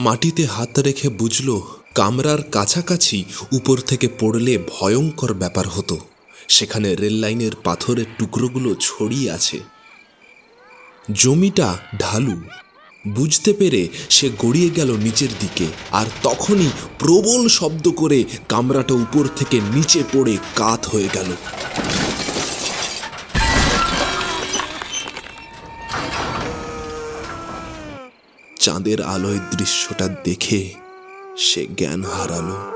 মাটিতে 0.00 0.46
হাত 0.46 0.78
রেখে 0.78 1.08
বুঝল 1.08 1.60
কামরার 1.94 2.42
কাছাকাছি 2.42 3.24
উপর 3.52 3.76
থেকে 3.78 4.08
পড়লে 4.20 4.58
ভয়ঙ্কর 4.58 5.34
ব্যাপার 5.34 5.68
হতো। 5.68 5.98
সেখানে 6.48 6.94
রেল 6.94 7.12
লাইনের 7.12 7.54
পাথরের 7.64 8.04
টুকরোগুলো 8.18 8.74
ছড়িয়ে 8.80 9.30
আছে। 9.30 9.58
জমিটা 11.12 11.78
ঢালু। 11.98 12.36
বুঝতে 13.08 13.52
পেরে 13.52 13.88
সে 14.10 14.30
গড়িয়ে 14.38 14.70
গেল 14.70 14.96
নিচের 14.96 15.28
দিকে 15.40 15.66
আর 15.92 16.06
তখনই 16.22 16.70
প্রবল 16.98 17.48
শব্দ 17.48 17.88
করে 17.88 18.24
কামরাটা 18.48 18.94
উপর 18.94 19.24
থেকে 19.36 19.60
নিচে 19.74 20.02
পড়ে 20.12 20.36
কাত 20.56 20.86
হয়ে 20.86 21.08
গেল। 21.14 21.30
চাঁদের 28.60 29.02
আলোয় 29.02 29.38
দৃশ্যটা 29.56 30.08
দেখে 30.24 30.83
সে 31.36 31.66
জ্ঞান 31.66 32.04
হারালো। 32.04 32.74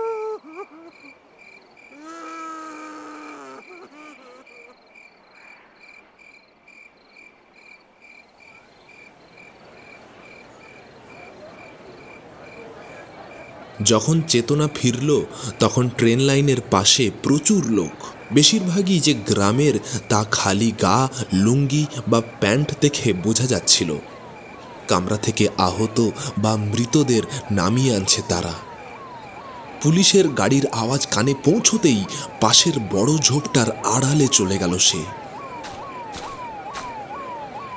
যখন 13.85 14.23
চেতনা 14.23 14.69
ফিরল, 14.75 15.25
তখন 15.59 15.89
ট্রেন 15.89 16.21
লাইনের 16.21 16.61
পাশে 16.71 17.11
প্রচুর 17.23 17.67
লোক। 17.67 18.05
বেশিরভাগই 18.33 19.01
যে 19.01 19.15
গ্রামের 19.15 19.75
তা 20.09 20.25
খালি 20.31 20.73
গা, 20.83 21.09
লুঙ্গি 21.33 21.87
বা 22.09 22.23
প্যান্ট 22.41 22.73
দেখে 22.81 23.13
বোঝা 23.13 23.47
যাচ্ছিল। 23.47 23.97
কামরা 24.89 25.17
থেকে 25.17 25.49
আহত 25.59 25.99
বা 26.39 26.57
মৃতদের 26.57 27.23
নামিয়ে 27.51 27.97
আনছে 27.97 28.23
তারা। 28.29 28.55
পুলিশের 29.83 30.29
গাড়ির 30.29 30.67
আওয়াজ 30.73 31.07
কানে 31.07 31.35
পৌঁছতেই 31.45 32.05
পাশের 32.41 32.77
বড় 32.93 33.11
ঝোপটার 33.19 33.71
আড়ালে 33.71 34.27
চলে 34.29 34.59
গেল 34.59 34.79
সে। 34.79 35.03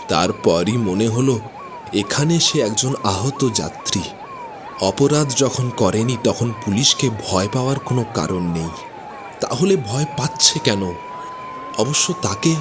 তারপরই 0.08 0.78
মনে 0.78 1.08
হলো, 1.08 1.40
এখানে 1.94 2.40
সে 2.40 2.58
একজন 2.62 2.94
আহত 3.04 3.50
যাত্রী। 3.54 4.02
অপরাধ 4.82 5.34
যখন 5.38 5.70
করেনি, 5.78 6.18
তখন 6.24 6.52
পুলিশকে 6.66 7.10
ভয় 7.28 7.48
পাওয়ার 7.54 7.80
কোনো 7.80 8.04
কারণ 8.16 8.44
নেই। 8.52 8.72
তাহলে 9.42 9.74
ভয় 9.76 10.06
পাচ্ছে 10.18 10.60
কেন? 10.60 10.82
অবশ্য 11.78 12.14
তাকে 12.22 12.56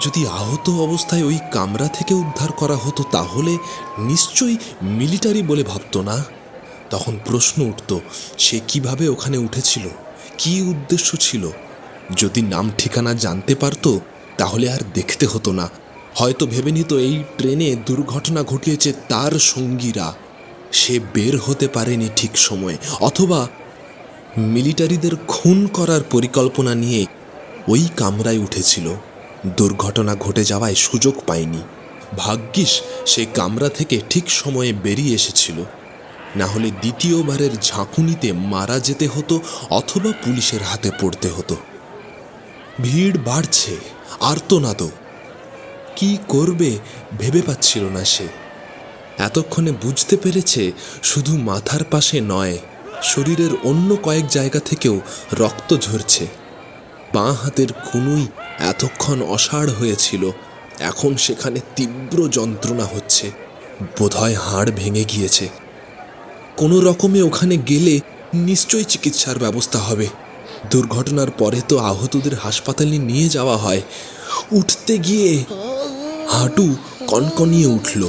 যদি 0.00 0.26
আহত 0.26 0.70
অবস্থায় 0.70 1.22
ওই 1.22 1.38
কামরা 1.52 1.88
থেকে 1.88 2.14
উদ্ধার 2.14 2.52
করা 2.52 2.76
হতো 2.76 3.02
তাহলে 3.02 3.58
নিশ্চয়ই 3.98 4.56
মিলিটারি 4.82 5.42
বলে 5.42 5.62
ভাবতো 5.62 6.02
না? 6.02 6.24
তখন 6.90 7.18
প্রশ্ন 7.24 7.62
উঠত, 7.62 7.98
সে 8.38 8.60
কীভাবে 8.68 9.08
ওখানে 9.08 9.38
উঠেছিল? 9.38 9.88
কী 10.38 10.60
উদ্দেশ্য 10.60 11.16
ছিল? 11.16 11.50
যদি 12.16 12.42
নাম 12.42 12.70
ঠিকানা 12.78 13.14
জানতে 13.14 13.54
পারতো, 13.54 14.00
তাহলে 14.38 14.72
আর 14.72 14.78
দেখতে 14.94 15.26
হতো 15.26 15.52
না। 15.52 15.70
হয়তো 16.14 16.46
ভেবে 16.46 16.70
নিত 16.70 16.92
এই 16.92 17.24
ট্রেনে 17.38 17.76
দুর্ঘটনা 17.86 18.42
ঘটিয়েছে 18.42 18.92
তার 19.08 19.32
সঙ্গীরা। 19.32 20.14
সে 20.72 21.00
বের 21.14 21.38
হতে 21.38 21.68
পারেনি 21.68 22.08
ঠিক 22.16 22.38
সময়ে, 22.38 22.76
অথবা 23.00 23.48
মিলিটারিদের 24.38 25.16
খুন 25.28 25.66
করার 25.66 26.00
পরিকল্পনা 26.10 26.74
নিয়ে 26.74 27.06
ওই 27.68 27.88
কামরায় 27.96 28.38
উঠেছিল। 28.38 28.94
দুর্ঘটনা 29.46 30.14
ঘটে 30.14 30.44
যাওয়ায় 30.44 30.74
সুযোগ 30.74 31.14
পায়নি। 31.26 31.62
ভাগ্যিস 32.16 32.80
সে 33.06 33.26
কামরা 33.34 33.68
থেকে 33.68 34.00
ঠিক 34.10 34.30
সময়ে 34.30 34.72
বেরিয়ে 34.72 35.14
এসেছিল। 35.14 35.64
না 36.36 36.46
হলে 36.46 36.70
দ্বিতীয়বারের 36.70 37.50
ঝাঁকুনিতে 37.62 38.32
মারা 38.32 38.80
যেতে 38.80 39.06
হতো 39.06 39.40
অথবা 39.70 40.12
পুলিশের 40.24 40.62
হাতে 40.62 40.90
পড়তে 41.00 41.28
হতো। 41.28 41.56
ভিড় 42.82 43.18
বাড়ছে, 43.18 43.76
আর্তনাদও। 44.20 44.90
কি 45.96 46.18
করবে 46.28 46.78
ভেবে 47.18 47.42
পাচ্ছিল 47.42 47.84
না 47.84 48.04
সে। 48.04 48.28
এতক্ষণে 49.18 49.72
বুঝতে 49.72 50.16
পেরেছে 50.16 50.72
শুধু 51.02 51.36
মাথার 51.36 51.84
পাশে 51.90 52.20
নয়, 52.20 52.58
শরীরের 53.02 53.50
অন্য 53.62 53.96
কয়েক 54.02 54.28
জায়গা 54.28 54.60
থেকেও 54.60 55.00
রক্ত 55.32 55.76
ঝরছে। 55.76 56.39
বাঁ 57.14 57.32
হাতের 57.32 57.72
কুনুই 57.72 58.26
এতক্ষণ 58.58 59.22
অসাড় 59.22 59.70
হয়েছিল। 59.70 60.30
এখন 60.78 61.16
সেখানে 61.16 61.60
তীব্র 61.76 62.28
যন্ত্রণা 62.28 62.84
হচ্ছে। 62.84 63.30
বোধহয় 63.98 64.34
হাড় 64.34 64.70
ভেঙে 64.70 65.04
গিয়েছে। 65.04 65.48
কোনো 66.56 66.80
রকমে 66.80 67.22
ওখানে 67.22 67.56
গেলে 67.56 68.00
নিশ্চয়ই 68.34 68.84
চিকিৎসার 68.84 69.38
ব্যবস্থা 69.38 69.78
হবে। 69.78 70.06
দুর্ঘটনার 70.70 71.30
পরে 71.30 71.60
তো 71.68 71.78
আহতদের 71.78 72.34
হাসপাতালে 72.34 72.98
নিয়ে 72.98 73.28
যাওয়া 73.28 73.56
হয়। 73.56 73.82
উঠতে 74.52 74.98
গিয়ে 74.98 75.44
হাঁটু 76.28 76.76
কনকনিয়ে 77.06 77.66
উঠল। 77.66 78.08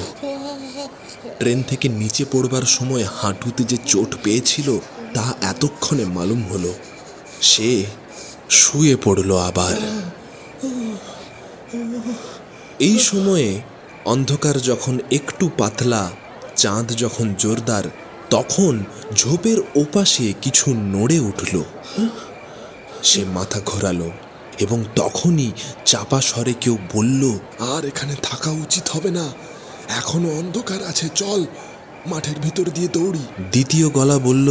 ট্রেন 1.40 1.64
থেকে 1.64 1.90
নিচে 1.90 2.26
পড়বার 2.32 2.62
সময় 2.62 3.06
হাঁটুতে 3.16 3.64
যে 3.64 3.78
চোট 3.86 4.16
পেয়েছিল 4.24 4.80
তা 5.14 5.34
এতক্ষণে 5.42 6.06
মালুম 6.06 6.44
হলো। 6.44 6.74
সে 7.42 7.86
শুয়ে 8.52 8.96
পড়ল 8.96 9.32
আবার। 9.50 9.78
এই 12.80 12.98
সময়ে 13.00 13.50
অন্ধকার 14.06 14.56
যখন 14.62 15.00
একটু 15.12 15.50
পাতলা, 15.58 16.04
চাঁদ 16.56 16.88
যখন 16.94 17.28
জোরদার, 17.40 17.84
তখন 18.30 18.74
ঝোপের 19.16 19.60
ওপাশে 19.76 20.34
কিছু 20.42 20.74
নড়ে 20.74 21.20
উঠল। 21.20 21.56
সে 23.04 23.22
মাথা 23.26 23.60
ঘোরালো 23.66 24.10
এবং 24.60 24.80
তখনই 24.96 25.52
চাপা 25.86 26.22
স্বরে 26.22 26.54
কেউ 26.54 26.78
বলল, 26.94 27.24
আর 27.74 27.82
এখানে 27.86 28.16
থাকা 28.24 28.52
উচিত 28.52 28.86
হবে 28.90 29.12
না। 29.12 29.26
এখনও 30.00 30.30
অন্ধকার 30.40 30.84
আছে, 30.84 31.10
চল, 31.16 31.42
মাঠের 32.08 32.38
ভিতর 32.40 32.66
দিয়ে 32.70 32.88
দৌড়ি। 32.88 33.24
দ্বিতীয় 33.52 33.90
গলা 33.90 34.18
বলল 34.20 34.50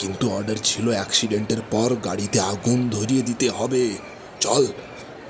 কিন্তু 0.00 0.24
অর্ডার 0.30 0.58
ছিল 0.64 0.86
অ্যাক্সিডেন্টের 0.88 1.62
পর 1.70 1.90
গাড়িতে 2.04 2.40
আগুন 2.40 2.88
ধরিয়ে 2.88 3.22
দিতে 3.22 3.46
হবে। 3.50 3.82
চল 4.40 4.66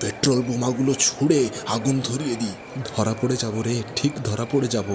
পেট্রোল 0.00 0.42
বোমাগুলো 0.42 0.92
ছুঁড়ে 0.98 1.40
আগুন 1.66 2.00
ধরিয়ে 2.04 2.36
দিই। 2.36 2.54
ধরা 2.84 3.14
পড়ে 3.20 3.36
যাব 3.36 3.54
রে, 3.60 3.82
ঠিক 3.96 4.12
ধরা 4.24 4.46
পড়ে 4.52 4.68
যাব। 4.68 4.88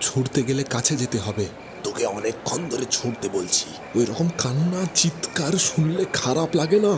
ছুটতে 0.00 0.42
গেলে 0.42 0.62
কাছে 0.64 0.94
যেতে 0.96 1.18
হবে। 1.18 1.44
তোকে 1.84 2.02
অনেকক্ষণ 2.06 2.60
ধরে 2.68 2.86
ছুটতে 2.90 3.26
বলছি। 3.28 3.66
ওই 3.98 4.04
রকম 4.04 4.28
কান্না, 4.38 4.80
চিৎকার 4.94 5.54
শুনলে 5.58 6.04
খারাপ 6.12 6.50
লাগে 6.56 6.78
না? 6.80 6.94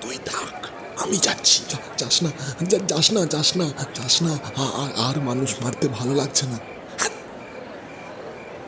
তুই 0.00 0.16
থাক, 0.24 0.54
আমি 1.02 1.16
যাচ্ছি। 1.16 1.60
যাস 1.98 2.16
না 2.22 2.30
যাস 2.88 3.06
না 3.12 3.20
যাস 3.26 3.48
না 3.56 3.66
যাস 3.98 4.16
না। 4.22 4.32
আর 5.08 5.16
মানুষ 5.20 5.50
মারতে 5.62 5.86
ভালো 5.88 6.14
লাগছে 6.14 6.46
না। 6.46 6.58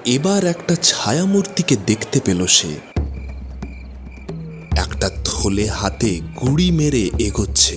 এবার 0.07 0.43
একটা 0.45 0.75
ছায়ামূর্তিকে 0.83 1.77
দেখতে 1.87 2.19
পেল 2.25 2.41
সে। 2.59 2.96
থলে 5.47 5.67
হাতে 5.67 6.21
গুড়ি 6.21 6.71
মেরে 6.71 7.11
এগোচ্ছে। 7.19 7.77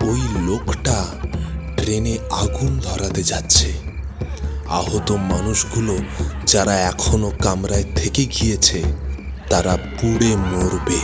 ওই 0.00 0.20
লোকটা 0.46 1.04
ট্রেনে 1.76 2.18
আগুন 2.30 2.80
ধরাতে 2.82 3.22
যাচ্ছে। 3.22 3.72
আহত 4.68 5.12
মানুষগুলো 5.12 5.98
যারা 6.46 6.74
এখনও 6.80 7.32
কামরায় 7.42 7.84
থেকে 7.96 8.24
গিয়েছে, 8.24 8.82
তারা 9.50 9.78
পুড়ে 10.00 10.36
মরবে। 10.36 11.00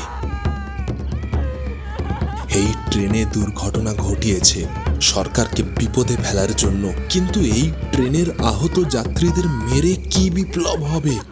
এই 2.54 2.68
ট্রেনে 2.90 3.24
দুর্ঘটনা 3.24 3.94
ঘটিয়েছে। 3.94 4.66
সরকারকে 5.00 5.62
বিপদে 5.62 6.16
ফেলার 6.24 6.56
জন্য। 6.56 6.92
কিন্তু 7.08 7.40
এই 7.40 7.70
ট্রেনের 7.92 8.42
আহত 8.44 8.80
যাত্রীদের 8.90 9.46
মেরে 9.48 9.94
কি 10.10 10.30
বিপ্লব 10.30 10.82
হবে? 10.82 11.31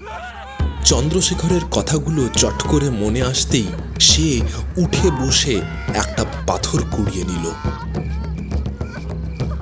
চন্দ্রশেখরের 0.85 1.61
কথাগুলো 1.71 2.29
চট 2.37 2.63
করে 2.69 2.91
মনে 2.91 3.23
আসতেই 3.23 3.67
সে 4.01 4.41
উঠে 4.77 5.11
বসে 5.11 5.61
একটা 5.95 6.25
পাথর 6.47 6.83
কুড়িয়ে 6.93 7.25
নিল। 7.25 7.51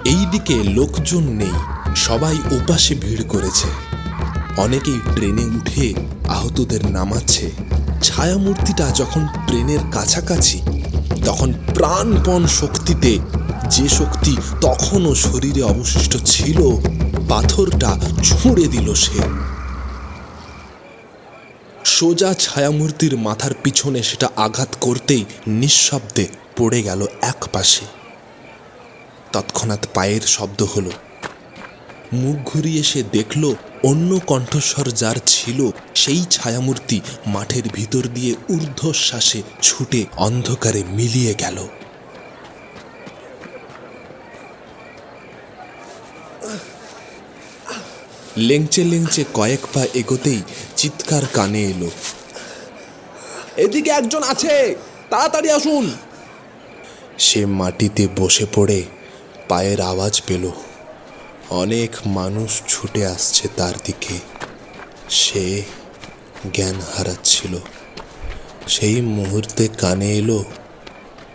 এইদিকে 0.04 0.62
লোকজন 0.62 1.22
নেই, 1.22 1.52
সবাই 1.96 2.36
ওপাশে 2.50 2.94
ভিড় 2.94 3.22
করেছে। 3.22 3.68
অনেকেই 4.56 5.00
ট্রেনে 5.14 5.44
উঠে 5.44 5.94
আহতদের 6.28 6.90
নামাচ্ছে। 6.90 7.50
ছায়ামূর্তিটা 8.02 8.90
যখন 8.90 9.26
ট্রেনের 9.46 9.78
কাছাকাছি, 9.92 10.62
তখন 11.24 11.52
প্রাণপণ 11.74 12.46
শক্তিতে 12.46 13.18
যে 13.70 13.88
শক্তি 13.88 14.36
তখনও 14.60 15.14
শরীরে 15.14 15.62
অবশিষ্ট 15.62 16.16
ছিল, 16.24 16.58
পাথরটা 17.28 18.00
ছুঁড়ে 18.22 18.66
দিল 18.66 18.94
সে। 18.94 19.20
সোজা 21.98 22.34
ছায়ামূর্তির 22.34 23.16
মাথার 23.16 23.50
পিছনে 23.62 24.02
সেটা 24.02 24.28
আঘাত 24.36 24.68
করতেই 24.80 25.24
নিঃশব্দে 25.46 26.26
পড়ে 26.56 26.82
গেল 26.82 27.06
এক 27.22 27.44
পাশে। 27.52 27.84
তৎক্ষণাৎ 29.32 29.86
পায়ের 29.94 30.20
শব্দ 30.20 30.62
হলো। 30.62 30.90
মুখ 32.12 32.52
ঘুরিয়ে 32.52 32.82
সে 32.82 33.02
দেখল, 33.02 33.54
অন্য 33.82 34.20
কণ্ঠস্বর 34.26 34.90
যার 34.90 35.16
ছিল, 35.26 35.70
সেই 35.94 36.24
ছায়ামূর্তি 36.30 37.00
মাঠের 37.26 37.62
ভিতর 37.72 38.02
দিয়ে 38.14 38.34
ঊর্ধ্বশ্বাসে 38.50 39.42
ছুটে 39.62 40.04
অন্ধকারে 40.16 40.84
মিলিয়ে 40.84 41.34
গেল। 41.34 41.68
লেংচে 48.38 48.84
লেংচে 48.84 49.24
কয়েক 49.34 49.58
পা 49.74 49.86
এগোতেই 49.94 50.42
চিৎকার 50.76 51.22
কানে 51.32 51.64
এলো। 51.64 51.90
এদিকে 53.56 53.90
একজন 53.90 54.22
আছে, 54.22 54.76
তাড়াতাড়ি 55.10 55.50
আসুন। 55.50 55.94
সে 57.18 57.46
মাটিতে 57.46 58.08
বসে 58.16 58.46
পড়ে 58.54 58.82
পায়ের 59.48 59.80
আওয়াজ 59.80 60.22
পেল। 60.26 60.50
অনেক 61.50 61.90
মানুষ 62.06 62.62
ছুটে 62.68 63.06
আসছে 63.06 63.48
তার 63.56 63.74
দিকে। 63.84 64.14
সে 65.10 65.62
জ্ঞান 66.54 66.80
হারাচ্ছিল। 66.96 67.58
সেই 68.68 69.00
মুহূর্তে 69.00 69.68
কানে 69.68 70.16
এলো, 70.16 70.44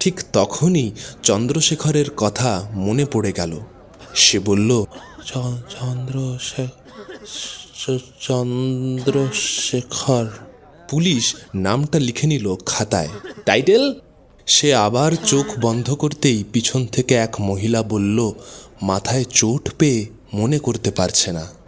ঠিক 0.00 0.20
তখনই 0.32 0.90
চন্দ্রশেখরের 1.22 2.04
কথা 2.16 2.70
মনে 2.74 3.06
পড়ে 3.12 3.32
গেল। 3.32 3.60
সে 4.14 4.38
বলল 4.38 4.84
চন্দ্রশেখর। 8.20 10.26
পুলিশ 10.90 11.34
নামটা 11.54 11.98
লিখে 11.98 12.26
নিল 12.26 12.54
খাতায়। 12.66 13.08
টাইটেল? 13.44 13.94
সে 14.46 14.74
আবার 14.74 15.12
চোখ 15.26 15.46
বন্ধ 15.60 15.94
করতেই 15.94 16.44
পিছন 16.52 16.86
থেকে 16.86 17.14
এক 17.14 17.40
মহিলা 17.40 17.82
বলল, 17.82 18.32
মাথায় 18.82 19.24
চোট 19.24 19.70
পেয়ে 19.78 20.06
মনে 20.34 20.58
করতে 20.58 20.90
পারছে 20.90 21.32
না। 21.32 21.63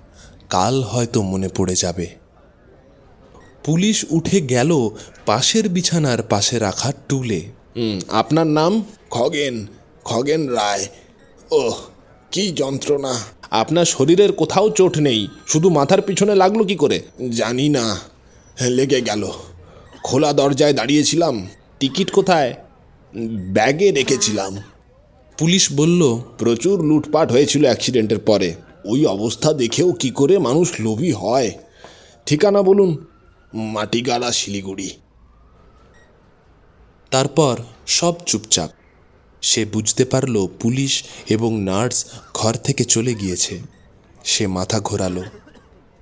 কাল 0.50 0.82
হয়তো 0.82 1.22
মনে 1.22 1.48
পড়ে 1.48 1.74
যাবে। 1.74 2.06
পুলিশ 3.64 4.06
উঠে 4.10 4.40
গেল 4.40 4.90
পাশের 5.26 5.68
বিছানার 5.68 6.22
পাশে 6.22 6.58
রাখা 6.58 6.92
টুলে। 7.08 7.40
আপনার 8.08 8.46
নাম? 8.46 8.84
খগেন 9.10 9.66
খগেন 10.04 10.48
রায়। 10.48 10.86
ও 11.50 11.72
কি 12.32 12.52
যন্ত্রণা। 12.52 13.14
আপনার 13.50 13.84
শরীরের 13.84 14.32
কোথাও 14.32 14.70
চোট 14.70 14.98
নেই 14.98 15.28
শুধু 15.46 15.70
মাথার 15.70 16.02
পিছনে 16.02 16.34
লাগল 16.34 16.64
কি 16.64 16.76
করে? 16.76 17.02
জানি 17.30 17.68
না 17.68 17.98
লেগে 18.60 19.00
গেল। 19.00 19.28
খোলা 20.04 20.32
দরজায় 20.32 20.72
দাঁড়িয়েছিলাম। 20.72 21.48
টিকিট 21.80 22.10
কোথায়? 22.10 22.54
ব্যাগে 23.52 23.90
রেখেছিলাম। 23.90 24.56
পুলিশ 25.38 25.72
বলল 25.72 26.20
প্রচুর 26.38 26.84
লুটপাট 26.84 27.32
হয়েছিল 27.32 27.64
অ্যাক্সিডেন্টের 27.64 28.18
পরে। 28.18 28.54
ওই 28.86 29.06
অবস্থা 29.06 29.52
দেখেও 29.52 29.92
কি 29.92 30.10
করে 30.10 30.38
মানুষ 30.38 30.72
লোভী 30.80 31.12
হয়? 31.12 31.52
ঠিকানা 32.26 32.62
বলুন 32.62 33.06
মাটিগাড়া 33.54 34.32
শিলিগুড়ি। 34.32 34.90
তারপর 37.10 37.58
সব 37.86 38.14
চুপচাপ। 38.26 38.70
সে 39.42 39.64
বুঝতে 39.64 40.04
পারল 40.04 40.46
পুলিশ 40.60 41.04
এবং 41.28 41.60
নার্স 41.60 42.04
ঘর 42.34 42.54
থেকে 42.54 42.84
চলে 42.84 43.14
গিয়েছে। 43.14 43.60
সে 44.24 44.46
মাথা 44.46 44.80
ঘোরালো। 44.80 45.22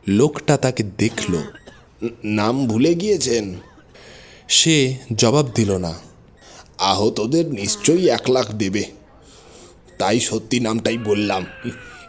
লোকটা 0.08 0.56
তাকে 0.56 0.82
দেখল। 0.82 1.36
নাম 2.24 2.66
ভুলে 2.66 2.94
গিয়েছেন? 2.94 3.54
সে 4.48 4.96
জবাব 5.14 5.48
দিল 5.54 5.76
না। 5.76 5.98
আহতদের 6.78 7.46
নিশ্চয়ই 7.46 8.08
এক 8.08 8.30
লাখ 8.30 8.52
দেবে। 8.52 8.84
তাই 9.98 10.20
সত্যি 10.20 10.60
নামটাই 10.60 10.98
বললাম। 10.98 11.46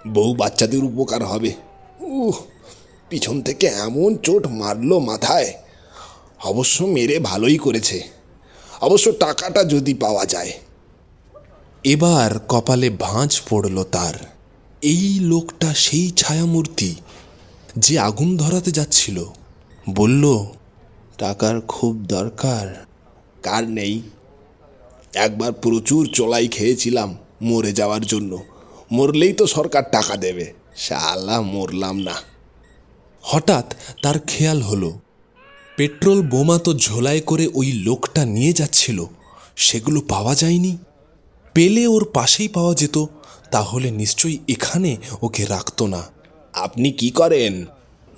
বহু 0.07 0.33
বাচ্চাদের 0.33 0.83
উপকার 0.83 1.25
হবে। 1.25 1.53
উহ, 1.99 2.33
পিছন 3.09 3.41
থেকে 3.41 3.67
এমন 3.67 4.17
চোট 4.17 4.47
মারলো 4.47 4.99
মাথায়। 4.99 5.53
অবশ্য 6.43 6.83
মেরে 6.83 7.19
ভালোই 7.19 7.57
করেছে। 7.57 8.03
অবশ্য 8.81 9.11
টাকাটা 9.11 9.63
যদি 9.63 9.93
পাওয়া 9.93 10.25
যায়। 10.25 10.53
এবার 11.83 12.39
কপালে 12.39 12.89
ভাঁজ 12.89 13.41
পড়ল 13.49 13.83
তার। 13.83 14.13
এই 14.81 15.19
লোকটা 15.19 15.73
সেই 15.73 16.11
ছায়ামূর্তি 16.11 16.95
যে 17.77 17.99
আগুন 17.99 18.37
ধরাতে 18.37 18.71
যাচ্ছিল। 18.71 19.25
বলল, 19.89 20.45
টাকার 21.17 21.61
খুব 21.61 22.03
দরকার। 22.03 22.85
কার 23.43 23.69
নেই? 23.69 24.01
একবার 25.13 25.53
প্রচুর 25.53 26.09
চলাই 26.13 26.47
খেয়েছিলাম 26.47 27.17
মরে 27.41 27.73
যাওয়ার 27.73 28.05
জন্য। 28.05 28.54
মরলেই 28.91 29.33
তো 29.33 29.47
সরকার 29.47 29.83
টাকা 29.91 30.17
দেবে। 30.17 30.53
শালা 30.75 31.41
মরলাম 31.41 31.99
না। 31.99 32.13
হঠাৎ 33.21 33.73
তার 34.01 34.19
খেয়াল 34.19 34.61
হলো 34.61 34.99
পেট্রোল 35.77 36.21
বোমা 36.21 36.57
তো 36.57 36.73
ঝোলায় 36.73 37.21
করে 37.21 37.47
ওই 37.53 37.71
লোকটা 37.71 38.25
নিয়ে 38.25 38.53
যাচ্ছিল 38.53 39.05
সেগুলো 39.55 40.01
পাওয়া 40.01 40.35
যায়নি। 40.35 40.77
পেলে 41.53 41.87
ওর 41.87 42.09
পাশেই 42.13 42.47
পাওয়া 42.47 42.73
যেত 42.73 43.05
তাহলে 43.51 43.91
নিশ্চয়ই 43.91 44.37
এখানে 44.47 44.97
ওকে 45.21 45.45
রাখতো 45.45 45.87
না। 45.87 46.07
আপনি 46.53 46.91
কি 46.91 47.09
করেন? 47.09 47.65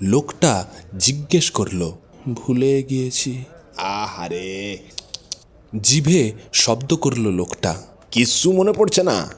লোকটা 0.02 0.68
জিজ্ঞেস 1.00 1.52
করল 1.52 1.92
ভুলে 2.34 2.84
গিয়েছি। 2.84 3.44
আহারে। 3.78 4.78
জিভে 5.84 6.32
শব্দ 6.54 6.94
করল 6.94 7.32
লোকটা। 7.32 7.82
কিচ্ছু 8.12 8.52
মনে 8.52 8.74
পড়ছে 8.74 9.04
না? 9.04 9.30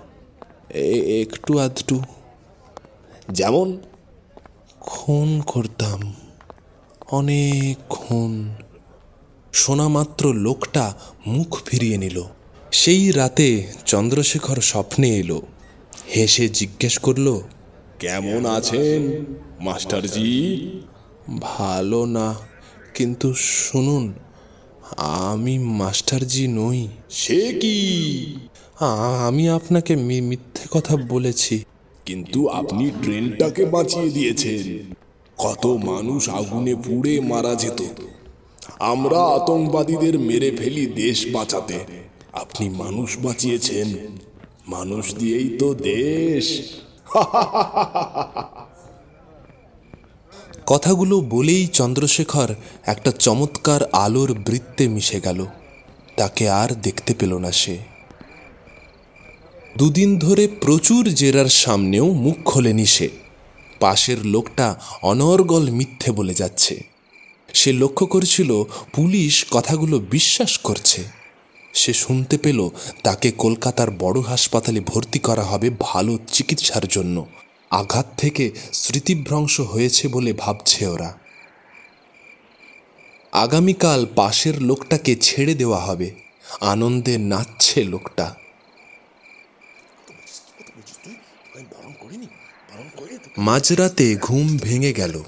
একটু 0.69 1.59
আধটু। 1.59 2.01
যেমন 3.31 3.77
খুন 4.79 5.41
করতাম, 5.41 6.13
অনেক 7.11 7.77
খুন। 7.89 8.55
শোনা 9.53 9.87
মাত্র 9.87 10.33
লোকটা 10.35 10.93
মুখ 11.27 11.59
ফিরিয়ে 11.65 11.97
নিল। 11.97 12.23
সেই 12.71 13.11
রাতে 13.11 13.47
চন্দ্রশেখর 13.85 14.61
স্বপ্নে 14.61 15.09
এলো। 15.17 15.41
হেসে 16.15 16.49
জিজ্ঞেস 16.49 16.97
করল, 16.97 17.27
কেমন 17.99 18.45
আছেন, 18.45 19.01
মাস্টারজি? 19.59 20.31
ভালো 21.41 22.05
না, 22.05 22.35
কিন্তু 22.93 23.33
শুনুন, 23.33 24.13
আমি 24.97 25.59
মাস্টারজি 25.59 26.47
নই। 26.47 26.87
সে 27.09 27.57
কি? 27.61 27.77
আমি 29.27 29.49
আপনাকে 29.49 29.95
কথা 30.71 30.97
বলেছি, 30.97 31.63
কিন্তু 32.05 32.47
আপনি 32.47 32.91
ট্রেনটাকে 33.03 33.65
বাঁচিয়ে 33.65 34.09
দিয়েছেন। 34.09 34.93
কত 35.37 35.65
মানুষ 35.65 36.29
আগুনে 36.29 36.75
পুড়ে 36.75 37.19
মারা 37.19 37.55
যেত। 37.55 37.81
আমরা 38.79 39.19
আতঙ্কবাদীদের 39.19 40.19
মেরে 40.19 40.51
ফেলি 40.51 40.85
দেশ 40.85 41.27
বাঁচাতে। 41.33 41.79
আপনি 42.33 42.69
মানুষ 42.69 43.17
বাঁচিয়েছেন। 43.17 44.17
মানুষ 44.67 45.15
দিয়েই 45.15 45.57
তো 45.57 45.73
দেশ। 45.73 46.73
কথাগুলো 50.65 51.21
বলেই 51.21 51.67
চন্দ্রশেখর 51.67 52.55
একটা 52.85 53.11
চমৎকার 53.11 53.83
আলোর 53.83 54.33
বৃত্তে 54.33 54.87
মিশে 54.87 55.21
গেল। 55.21 55.45
তাকে 56.17 56.49
আর 56.49 56.69
দেখতে 56.83 57.13
পেল 57.19 57.37
না 57.37 57.51
সে। 57.51 57.98
দুদিন 59.79 60.19
ধরে 60.19 60.47
প্রচুর 60.47 61.09
জেরার 61.09 61.45
সামনেও 61.45 62.11
মুখ 62.11 62.35
খোলেনি 62.45 62.85
সে। 62.85 63.09
পাশের 63.79 64.25
লোকটা 64.25 64.75
অনর্গল 65.01 65.69
মিথ্যে 65.69 66.11
বলে 66.11 66.33
যাচ্ছে। 66.33 66.83
সে 67.53 67.73
লক্ষ্য 67.73 68.05
করেছিল 68.05 68.63
পুলিশ 68.93 69.45
কথাগুলো 69.51 69.99
বিশ্বাস 69.99 70.57
করছে। 70.57 71.03
সে 71.73 71.93
শুনতে 71.93 72.37
পেল 72.37 72.69
তাকে 73.03 73.31
কলকাতার 73.31 73.91
বড় 73.91 74.21
হাসপাতালে 74.21 74.79
ভর্তি 74.79 75.19
করা 75.19 75.43
হবে 75.43 75.69
ভালো 75.79 76.19
চিকিৎসার 76.33 76.87
জন্য। 76.87 77.25
আঘাত 77.69 78.05
থেকে 78.17 78.51
স্মৃতিভ্রংশ 78.73 79.59
হয়েছে 79.59 80.07
বলে 80.07 80.33
ভাবছে 80.33 80.87
ওরা। 80.87 81.17
আগামীকাল 83.31 84.05
পাশের 84.15 84.61
লোকটাকে 84.61 85.15
ছেড়ে 85.15 85.53
দেওয়া 85.53 85.79
হবে। 85.79 86.11
আনন্দে 86.61 87.17
নাচছে 87.17 87.83
লোকটা। 87.83 88.35
মাঝরাতে 93.37 94.15
ঘুম 94.15 94.57
ভেঙে 94.57 94.93
গেল 94.93 95.23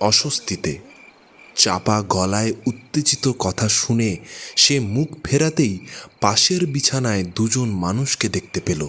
অস্বস্তিতে। 0.00 0.78
চাপা 1.56 2.02
গলায় 2.02 2.52
উত্তেজিত 2.66 3.32
কথা 3.38 3.68
শুনে 3.68 4.16
সে 4.56 4.80
মুখ 4.80 5.08
ফেরাতেই 5.24 5.78
পাশের 6.20 6.66
বিছানায় 6.66 7.24
দুজন 7.24 7.68
মানুষকে 7.68 8.28
দেখতে 8.28 8.60
পেল। 8.60 8.88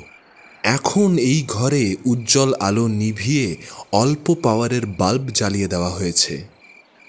এখন 0.64 1.18
এই 1.18 1.44
ঘরে 1.48 1.96
উজ্জ্বল 2.06 2.54
আলো 2.54 2.88
নিভিয়ে 2.88 3.58
অল্প 3.92 4.36
পাওয়ারের 4.44 4.86
বাল্ব 4.86 5.28
জ্বালিয়ে 5.28 5.68
দেওয়া 5.68 5.90
হয়েছে। 5.90 6.48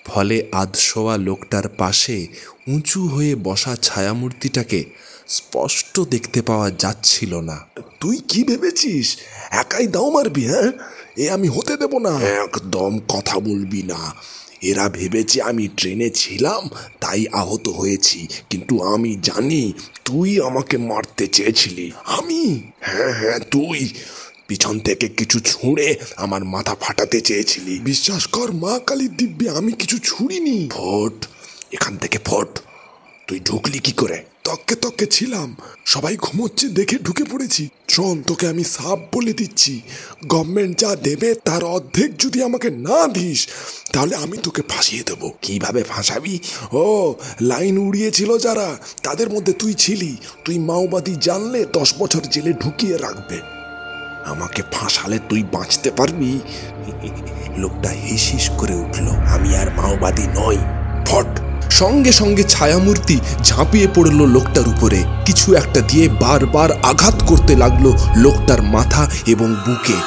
ফলে 0.04 0.46
আধশোয়া 0.52 1.16
লোকটার 1.16 1.68
পাশে 1.68 2.26
উঁচু 2.68 3.08
হয়ে 3.08 3.34
বসা 3.34 3.76
ছায়ামূর্তিটাকে 3.76 4.84
স্পষ্ট 5.28 6.00
দেখতে 6.00 6.42
পাওয়া 6.42 6.70
যাচ্ছিল 6.70 7.40
না। 7.40 7.66
তুই 8.00 8.20
কি 8.28 8.44
ভেবেছিস? 8.44 9.16
একাই 9.50 9.86
দাও 9.86 10.10
মারবি 10.10 10.46
হ্যাঁ? 10.46 10.72
এ 11.16 11.30
আমি 11.30 11.48
হতে 11.48 11.76
দেব 11.76 11.98
না। 11.98 12.20
একদম 12.20 13.00
কথা 13.08 13.40
বলবি 13.40 13.82
না। 13.82 14.14
এরা 14.62 14.88
ভেবেছে 14.88 15.42
আমি 15.42 15.68
ট্রেনে 15.68 16.10
ছিলাম, 16.10 16.68
তাই 17.00 17.26
আহত 17.32 17.68
হয়েছি। 17.68 18.26
কিন্তু 18.50 18.82
আমি 18.82 19.18
জানি 19.22 19.72
তুই 20.04 20.40
আমাকে 20.40 20.76
মারতে 20.78 21.26
চেয়েছিলি। 21.26 21.92
আমি? 22.04 22.62
হ্যাঁ 22.80 23.12
হ্যাঁ 23.12 23.38
তুই। 23.38 23.94
পিছন 24.46 24.78
থেকে 24.80 25.08
কিছু 25.08 25.40
ছুঁড়ে 25.40 25.96
আমার 26.16 26.44
মাথা 26.44 26.76
ফাটাতে 26.80 27.20
চেয়েছিলি। 27.20 27.78
বিশ্বাস 27.78 28.26
কর 28.26 28.52
মা 28.52 28.78
কালীর 28.78 29.16
দিব্যে, 29.16 29.50
আমি 29.50 29.72
কিছু 29.72 29.98
ছুঁড়িনি। 29.98 30.68
ফোট, 30.72 31.26
এখান 31.72 31.96
থেকে 31.96 32.18
ফোট। 32.24 32.58
তুই 33.26 33.40
ঢুকলি 33.40 33.78
কি 33.78 33.92
করে? 33.92 34.24
তককে 34.48 34.74
তককে 34.74 35.06
ছিলাম। 35.06 35.56
সবাই 35.84 36.16
ঘুমোচ্ছে 36.16 36.68
দেখে 36.68 36.96
ঢুকে 36.98 37.24
পড়েছি। 37.24 37.68
শোন 37.88 38.22
তোকে 38.22 38.48
আমি 38.48 38.64
সাপ 38.64 38.98
বলে 39.16 39.32
দিচ্ছি। 39.32 39.80
গভর্নমেন্ট 40.28 40.78
যা 40.78 40.96
দেবে 40.96 41.34
তার 41.34 41.64
অর্ধেক 41.64 42.18
যদি 42.18 42.42
আমাকে 42.42 42.70
না 42.70 43.06
দিস, 43.06 43.48
তাহলে 43.92 44.16
আমি 44.16 44.36
তোকে 44.36 44.62
ফাঁসিয়ে 44.68 45.02
দেবো। 45.02 45.32
কীভাবে 45.42 45.82
ফাঁসাবি? 45.82 46.38
ও, 46.72 47.14
লাইন 47.40 47.78
উড়িয়েছিল 47.78 48.38
যারা, 48.38 48.76
তাদের 49.02 49.30
মধ্যে 49.30 49.52
তুই 49.52 49.74
ছিলি। 49.74 50.16
তুই 50.44 50.58
মাওবাদী 50.58 51.16
জানলে 51.20 51.64
দশ 51.72 51.94
বছর 51.98 52.20
জেলে 52.20 52.52
ঢুকিয়ে 52.52 52.96
রাখবে। 52.96 53.40
আমাকে 54.24 54.62
ফাঁসালে 54.72 55.18
তুই 55.28 55.42
বাঁচতে 55.42 55.90
পারবি। 55.90 56.40
লোকটা 57.56 57.90
হিস 57.90 58.24
হিস 58.32 58.50
করে 58.50 58.74
উঠল, 58.74 59.08
আমি 59.08 59.56
আর 59.56 59.74
মাওবাদী 59.74 60.22
নই, 60.22 60.58
ফট। 61.06 61.47
সঙ্গে 61.70 62.12
সঙ্গে 62.12 62.42
ছায়ামূর্তি 62.42 63.18
ঝাঁপিয়ে 63.44 63.88
পড়ল 63.94 64.26
লোকটার 64.26 64.68
উপরে। 64.68 65.04
কিছু 65.26 65.54
একটা 65.54 65.80
দিয়ে 65.80 66.08
বারবার 66.08 66.72
আঘাত 66.82 67.22
করতে 67.26 67.56
লাগল 67.56 67.92
লোকটার 68.16 68.62
মাথা 68.62 69.10
এবং 69.26 69.54
বুকে। 69.66 69.98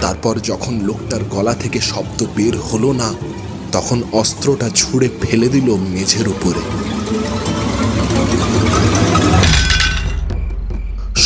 তারপর 0.00 0.38
যখন 0.38 0.80
লোকটার 0.80 1.20
গলা 1.30 1.54
থেকে 1.54 1.80
শব্দ 1.80 2.26
বের 2.36 2.58
হলো 2.58 2.92
না, 2.92 3.14
তখন 3.72 4.02
অস্ত্রটা 4.12 4.68
ছুঁড়ে 4.74 5.08
ফেলে 5.22 5.48
দিল 5.48 5.74
মেঝের 5.74 6.28
উপরে। 6.28 6.60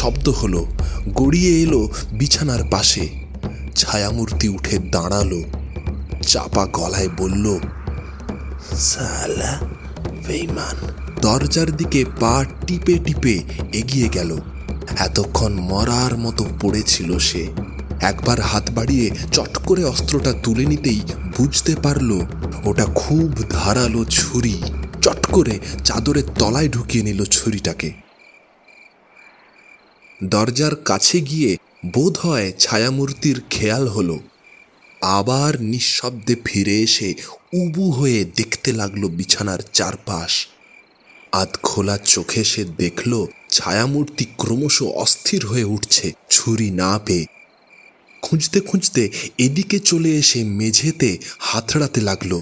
শব্দ 0.03 0.29
হলো, 0.29 0.67
গড়িয়ে 1.15 1.63
এলো 1.63 1.89
বিছানার 2.13 2.63
পাশে। 2.71 3.09
ছায়ামূর্তি 3.77 4.49
উঠে 4.49 4.79
দাঁড়াল, 4.79 5.43
চাপা 6.27 6.67
গলায় 6.67 7.09
বলল, 7.19 7.47
সালা 8.77 9.53
বেইমান 10.27 10.77
দরজার 11.21 11.77
দিকে 11.77 12.05
পা 12.21 12.45
টিপে 12.67 12.95
টিপে 12.99 13.43
এগিয়ে 13.73 14.09
গেল। 14.09 14.31
এতক্ষণ 14.99 15.53
মরার 15.53 16.19
মতো 16.19 16.45
পড়েছিল 16.61 17.19
সে। 17.19 17.47
একবার 18.01 18.41
হাত 18.41 18.71
বাড়িয়ে 18.71 19.11
চট 19.33 19.55
করে 19.57 19.85
অস্ত্রটা 19.85 20.33
তুলে 20.43 20.65
নিতেই 20.67 21.01
বুঝতে 21.37 21.77
পারল, 21.83 22.11
ওটা 22.65 22.85
খুব 22.95 23.29
ধারালো 23.51 24.05
ছুরি। 24.05 24.63
চট 25.03 25.27
করে 25.27 25.59
চাদরের 25.85 26.27
তলায় 26.39 26.69
ঢুকিয়ে 26.69 27.05
নিল 27.05 27.25
ছুরিটাকে। 27.25 28.12
দরজার 30.25 30.77
কাছে 30.85 31.21
গিয়ে 31.21 31.57
বোধ 31.87 32.19
হয় 32.19 32.53
ছায়ামূর্তির 32.59 33.43
খেয়াল 33.51 33.89
হলো। 33.89 34.19
আবার 35.03 35.61
নিঃশব্দে 35.61 36.37
ফিরে 36.45 36.83
এসে 36.83 37.15
উবু 37.55 37.91
হয়ে 37.91 38.25
দেখতে 38.25 38.73
লাগল 38.73 39.09
বিছানার 39.09 39.59
চারপাশ। 39.73 40.47
আধ 41.33 41.49
খোলা 41.63 41.99
চোখে 41.99 42.45
সে 42.45 42.65
দেখল 42.65 43.27
ছায়ামূর্তি 43.51 44.25
ক্রমশ 44.39 44.83
অস্থির 44.83 45.47
হয়ে 45.47 45.65
উঠছে 45.65 46.13
ছুরি 46.31 46.71
না 46.71 46.99
পেয়ে। 47.07 47.27
খুঁজতে 48.23 48.61
খুঁজতে 48.61 49.11
এদিকে 49.39 49.79
চলে 49.79 50.11
এসে 50.17 50.45
মেঝেতে 50.45 51.19
হাতড়াতে 51.39 52.01
লাগল। 52.01 52.41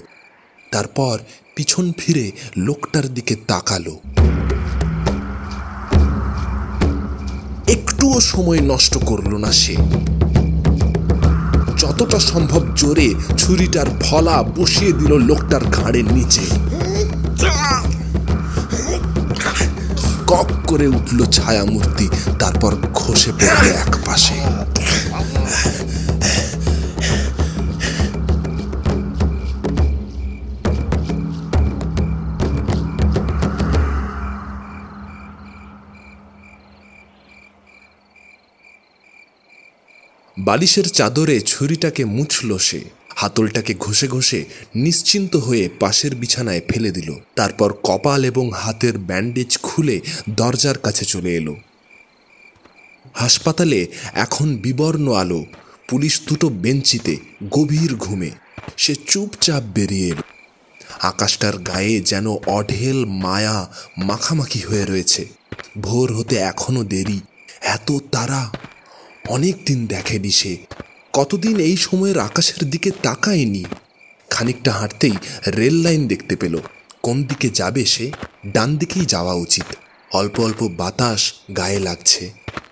তারপর 0.71 1.19
পিছন 1.55 1.91
ফিরে 1.97 2.31
লোকটার 2.57 3.13
দিকে 3.13 3.35
তাকালো। 3.47 3.99
একটুও 8.11 8.29
সময় 8.33 8.61
নষ্ট 8.71 8.93
করল 9.05 9.31
না 9.43 9.51
সে। 9.61 9.75
যতটা 11.81 12.19
সম্ভব 12.31 12.61
জোরে 12.75 13.07
ছুরিটার 13.37 13.89
ফলা 14.03 14.35
বসিয়ে 14.57 14.91
দিল 14.99 15.11
লোকটার 15.29 15.63
ঘাড়ের 15.77 16.07
নিচে। 16.13 16.45
কক 20.27 20.49
করে 20.69 20.87
উঠল 20.97 21.19
ছায়ামূর্তি, 21.35 22.05
তারপর 22.39 22.71
ঘষে 23.01 23.31
পড়ল 23.39 23.65
এক 23.83 23.91
পাশে 24.05 24.37
বালিশের 40.51 40.87
চাদরে 40.87 41.41
ছুরিটাকে 41.41 42.05
মুছল 42.05 42.57
সে। 42.57 42.81
হাতলটাকে 43.15 43.73
ঘষে 43.79 44.07
ঘষে 44.07 44.45
নিশ্চিন্ত 44.75 45.35
হয়ে 45.35 45.69
পাশের 45.79 46.15
বিছানায় 46.15 46.61
ফেলে 46.69 46.91
দিল। 46.91 47.15
তারপর 47.35 47.73
কপাল 47.83 48.25
এবং 48.25 48.51
হাতের 48.51 48.97
ব্যান্ডেজ 48.97 49.57
খুলে 49.57 50.01
দরজার 50.29 50.77
কাছে 50.77 51.05
চলে 51.05 51.35
এলো। 51.35 51.55
হাসপাতালে 53.13 53.87
এখন 54.13 54.55
বিবর্ণ 54.55 55.11
আলো। 55.11 55.45
পুলিশ 55.89 56.21
দুটো 56.27 56.49
বেঞ্চিতে 56.49 57.17
গভীর 57.51 57.95
ঘুমে। 57.95 58.31
সে 58.77 58.95
চুপচাপ 58.95 59.63
বেরিয়ে 59.63 60.07
এলো। 60.07 60.21
আকাশটার 61.01 61.57
গায়ে 61.57 62.01
যেন 62.01 62.27
অঢেল 62.27 63.05
মায়া 63.05 63.73
মাখামাখি 63.97 64.59
হয়ে 64.59 64.85
রয়েছে। 64.85 65.25
ভোর 65.81 66.13
হতে 66.13 66.35
এখনও 66.35 66.83
দেরি। 66.83 67.19
এত 67.61 67.91
তারা। 68.11 68.51
অনেক 69.27 69.65
দিন 69.65 69.87
দেখেনি 69.87 70.31
সে। 70.31 70.57
কতদিন 71.13 71.59
এই 71.59 71.77
সময়ের 71.77 72.19
আকাশের 72.19 72.69
দিকে 72.69 72.91
তাকায়নি। 73.03 73.63
খানিকটা 74.29 74.71
হাঁটতেই 74.71 75.11
রেল 75.47 75.73
লাইন 75.73 76.07
দেখতে 76.07 76.35
পেল। 76.35 76.59
কোন 77.01 77.23
দিকে 77.23 77.49
যাবে 77.49 77.85
সে? 77.85 78.11
ডান 78.47 78.77
দিকেই 78.77 79.05
যাওয়া 79.05 79.33
উচিত। 79.33 79.75
অল্প 80.11 80.39
অল্প 80.39 80.67
বাতাস 80.67 81.33
গায়ে 81.57 81.79
লাগছে। 81.79 82.31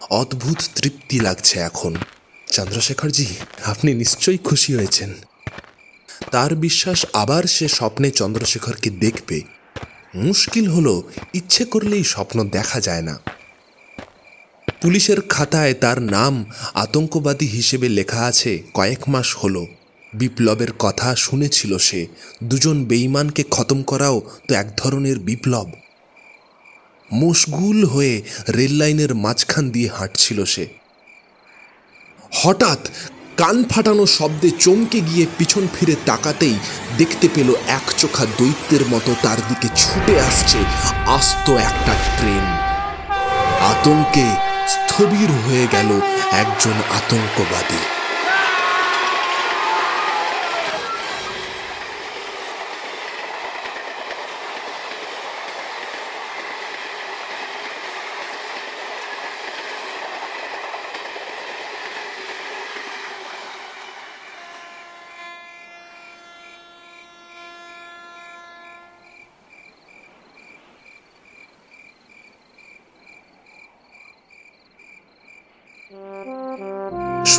অদ্ভুত 0.10 0.58
তৃপ্তি 0.76 1.20
লাগছে 1.20 1.60
এখন। 1.60 1.96
চন্দ্রশেখরজি, 2.48 3.26
আপনি 3.66 3.94
নিশ্চয়ই 3.94 4.38
খুশি 4.38 4.76
হয়েছেন। 4.76 5.14
তার 6.32 6.56
বিশ্বাস 6.56 7.06
আবার 7.14 7.44
সে 7.44 7.68
স্বপ্নে 7.68 8.12
চন্দ্রশেখরকে 8.12 8.90
দেখবে। 8.90 9.42
মুশকিল 10.16 10.68
হলো, 10.68 11.04
ইচ্ছে 11.34 11.66
করলেই 11.66 12.04
স্বপ্ন 12.04 12.50
দেখা 12.50 12.80
যায় 12.80 13.02
না। 13.02 13.20
পুলিশের 14.82 15.22
খাতায় 15.22 15.74
তার 15.74 16.02
নাম 16.02 16.46
আতঙ্কবাদী 16.74 17.48
হিসেবে 17.48 17.90
লেখা 17.90 18.22
আছে 18.26 18.64
কয়েক 18.74 19.10
মাস 19.10 19.38
হলো। 19.44 19.68
বিপ্লবের 20.14 20.72
কথা 20.80 21.16
শুনেছিল 21.16 21.78
সে। 21.78 22.08
দুজন 22.44 22.86
বেইমানকে 22.86 23.44
খতম 23.52 23.82
করাও 23.82 24.22
তো 24.48 24.56
এক 24.56 24.68
ধরনের 24.78 25.20
বিপ্লব। 25.20 25.72
মশগুল 27.14 27.86
হয়ে 27.86 28.22
রেললাইনের 28.50 29.16
মাঝখান 29.16 29.70
দিয়ে 29.70 29.90
হাঁটছিল 29.98 30.46
সে। 30.46 30.68
হঠাৎ 32.34 32.90
কান 33.38 33.64
ফাটানো 33.64 34.06
শব্দে 34.06 34.50
চমকে 34.60 35.02
গিয়ে 35.02 35.26
পিছন 35.38 35.68
ফিরে 35.80 35.96
তাকাতেই 36.06 36.56
দেখতে 36.98 37.28
পেল 37.36 37.54
এক 37.68 37.94
চোখা 37.98 38.26
দৈত্যের 38.26 38.86
মতো 38.90 39.16
তার 39.22 39.38
দিকে 39.50 39.68
ছুটে 39.76 40.20
আসছে 40.20 40.58
আস্ত 41.06 41.50
একটা 41.50 41.94
ট্রেন। 42.20 42.46
আতঙ্কে 43.62 44.49
স্থবির 44.74 45.30
হয়ে 45.44 45.66
গেল 45.72 45.90
একজন 46.32 46.76
আতঙ্কবাদী। 46.98 47.99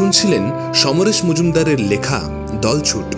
শুনছিলেন 0.00 0.72
সমরেশ 0.74 1.24
মজুমদারের 1.24 1.80
লেখা 1.80 2.20
দলছুট 2.60 3.14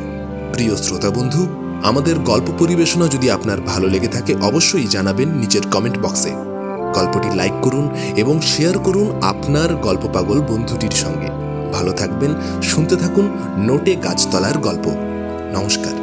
প্রিয় 0.52 0.76
শ্রোতা 0.76 1.10
বন্ধু, 1.10 1.46
আমাদের 1.82 2.18
গল্প 2.18 2.52
পরিবেশনা 2.58 3.06
যদি 3.06 3.30
আপনার 3.30 3.60
ভালো 3.60 3.88
লেগে 3.88 4.08
থাকে, 4.08 4.34
অবশ্যই 4.42 4.86
জানাবেন 4.86 5.28
নিচের 5.28 5.60
কমেন্ট 5.70 5.98
বক্সে। 5.98 6.30
গল্পটি 6.94 7.36
লাইক 7.36 7.52
করুন 7.62 7.90
এবং 8.16 8.40
শেয়ার 8.40 8.78
করুন 8.78 9.22
আপনার 9.22 9.74
গল্প 9.74 10.08
পাগল 10.12 10.40
বন্ধুটির 10.40 10.90
সঙ্গে। 10.90 11.28
ভালো 11.72 11.92
থাকবেন, 11.92 12.34
শুনতে 12.62 12.96
থাকুন 12.96 13.30
নোটে 13.58 13.94
গাছতলার 13.94 14.58
গল্প। 14.58 14.88
নমস্কার। 15.56 16.01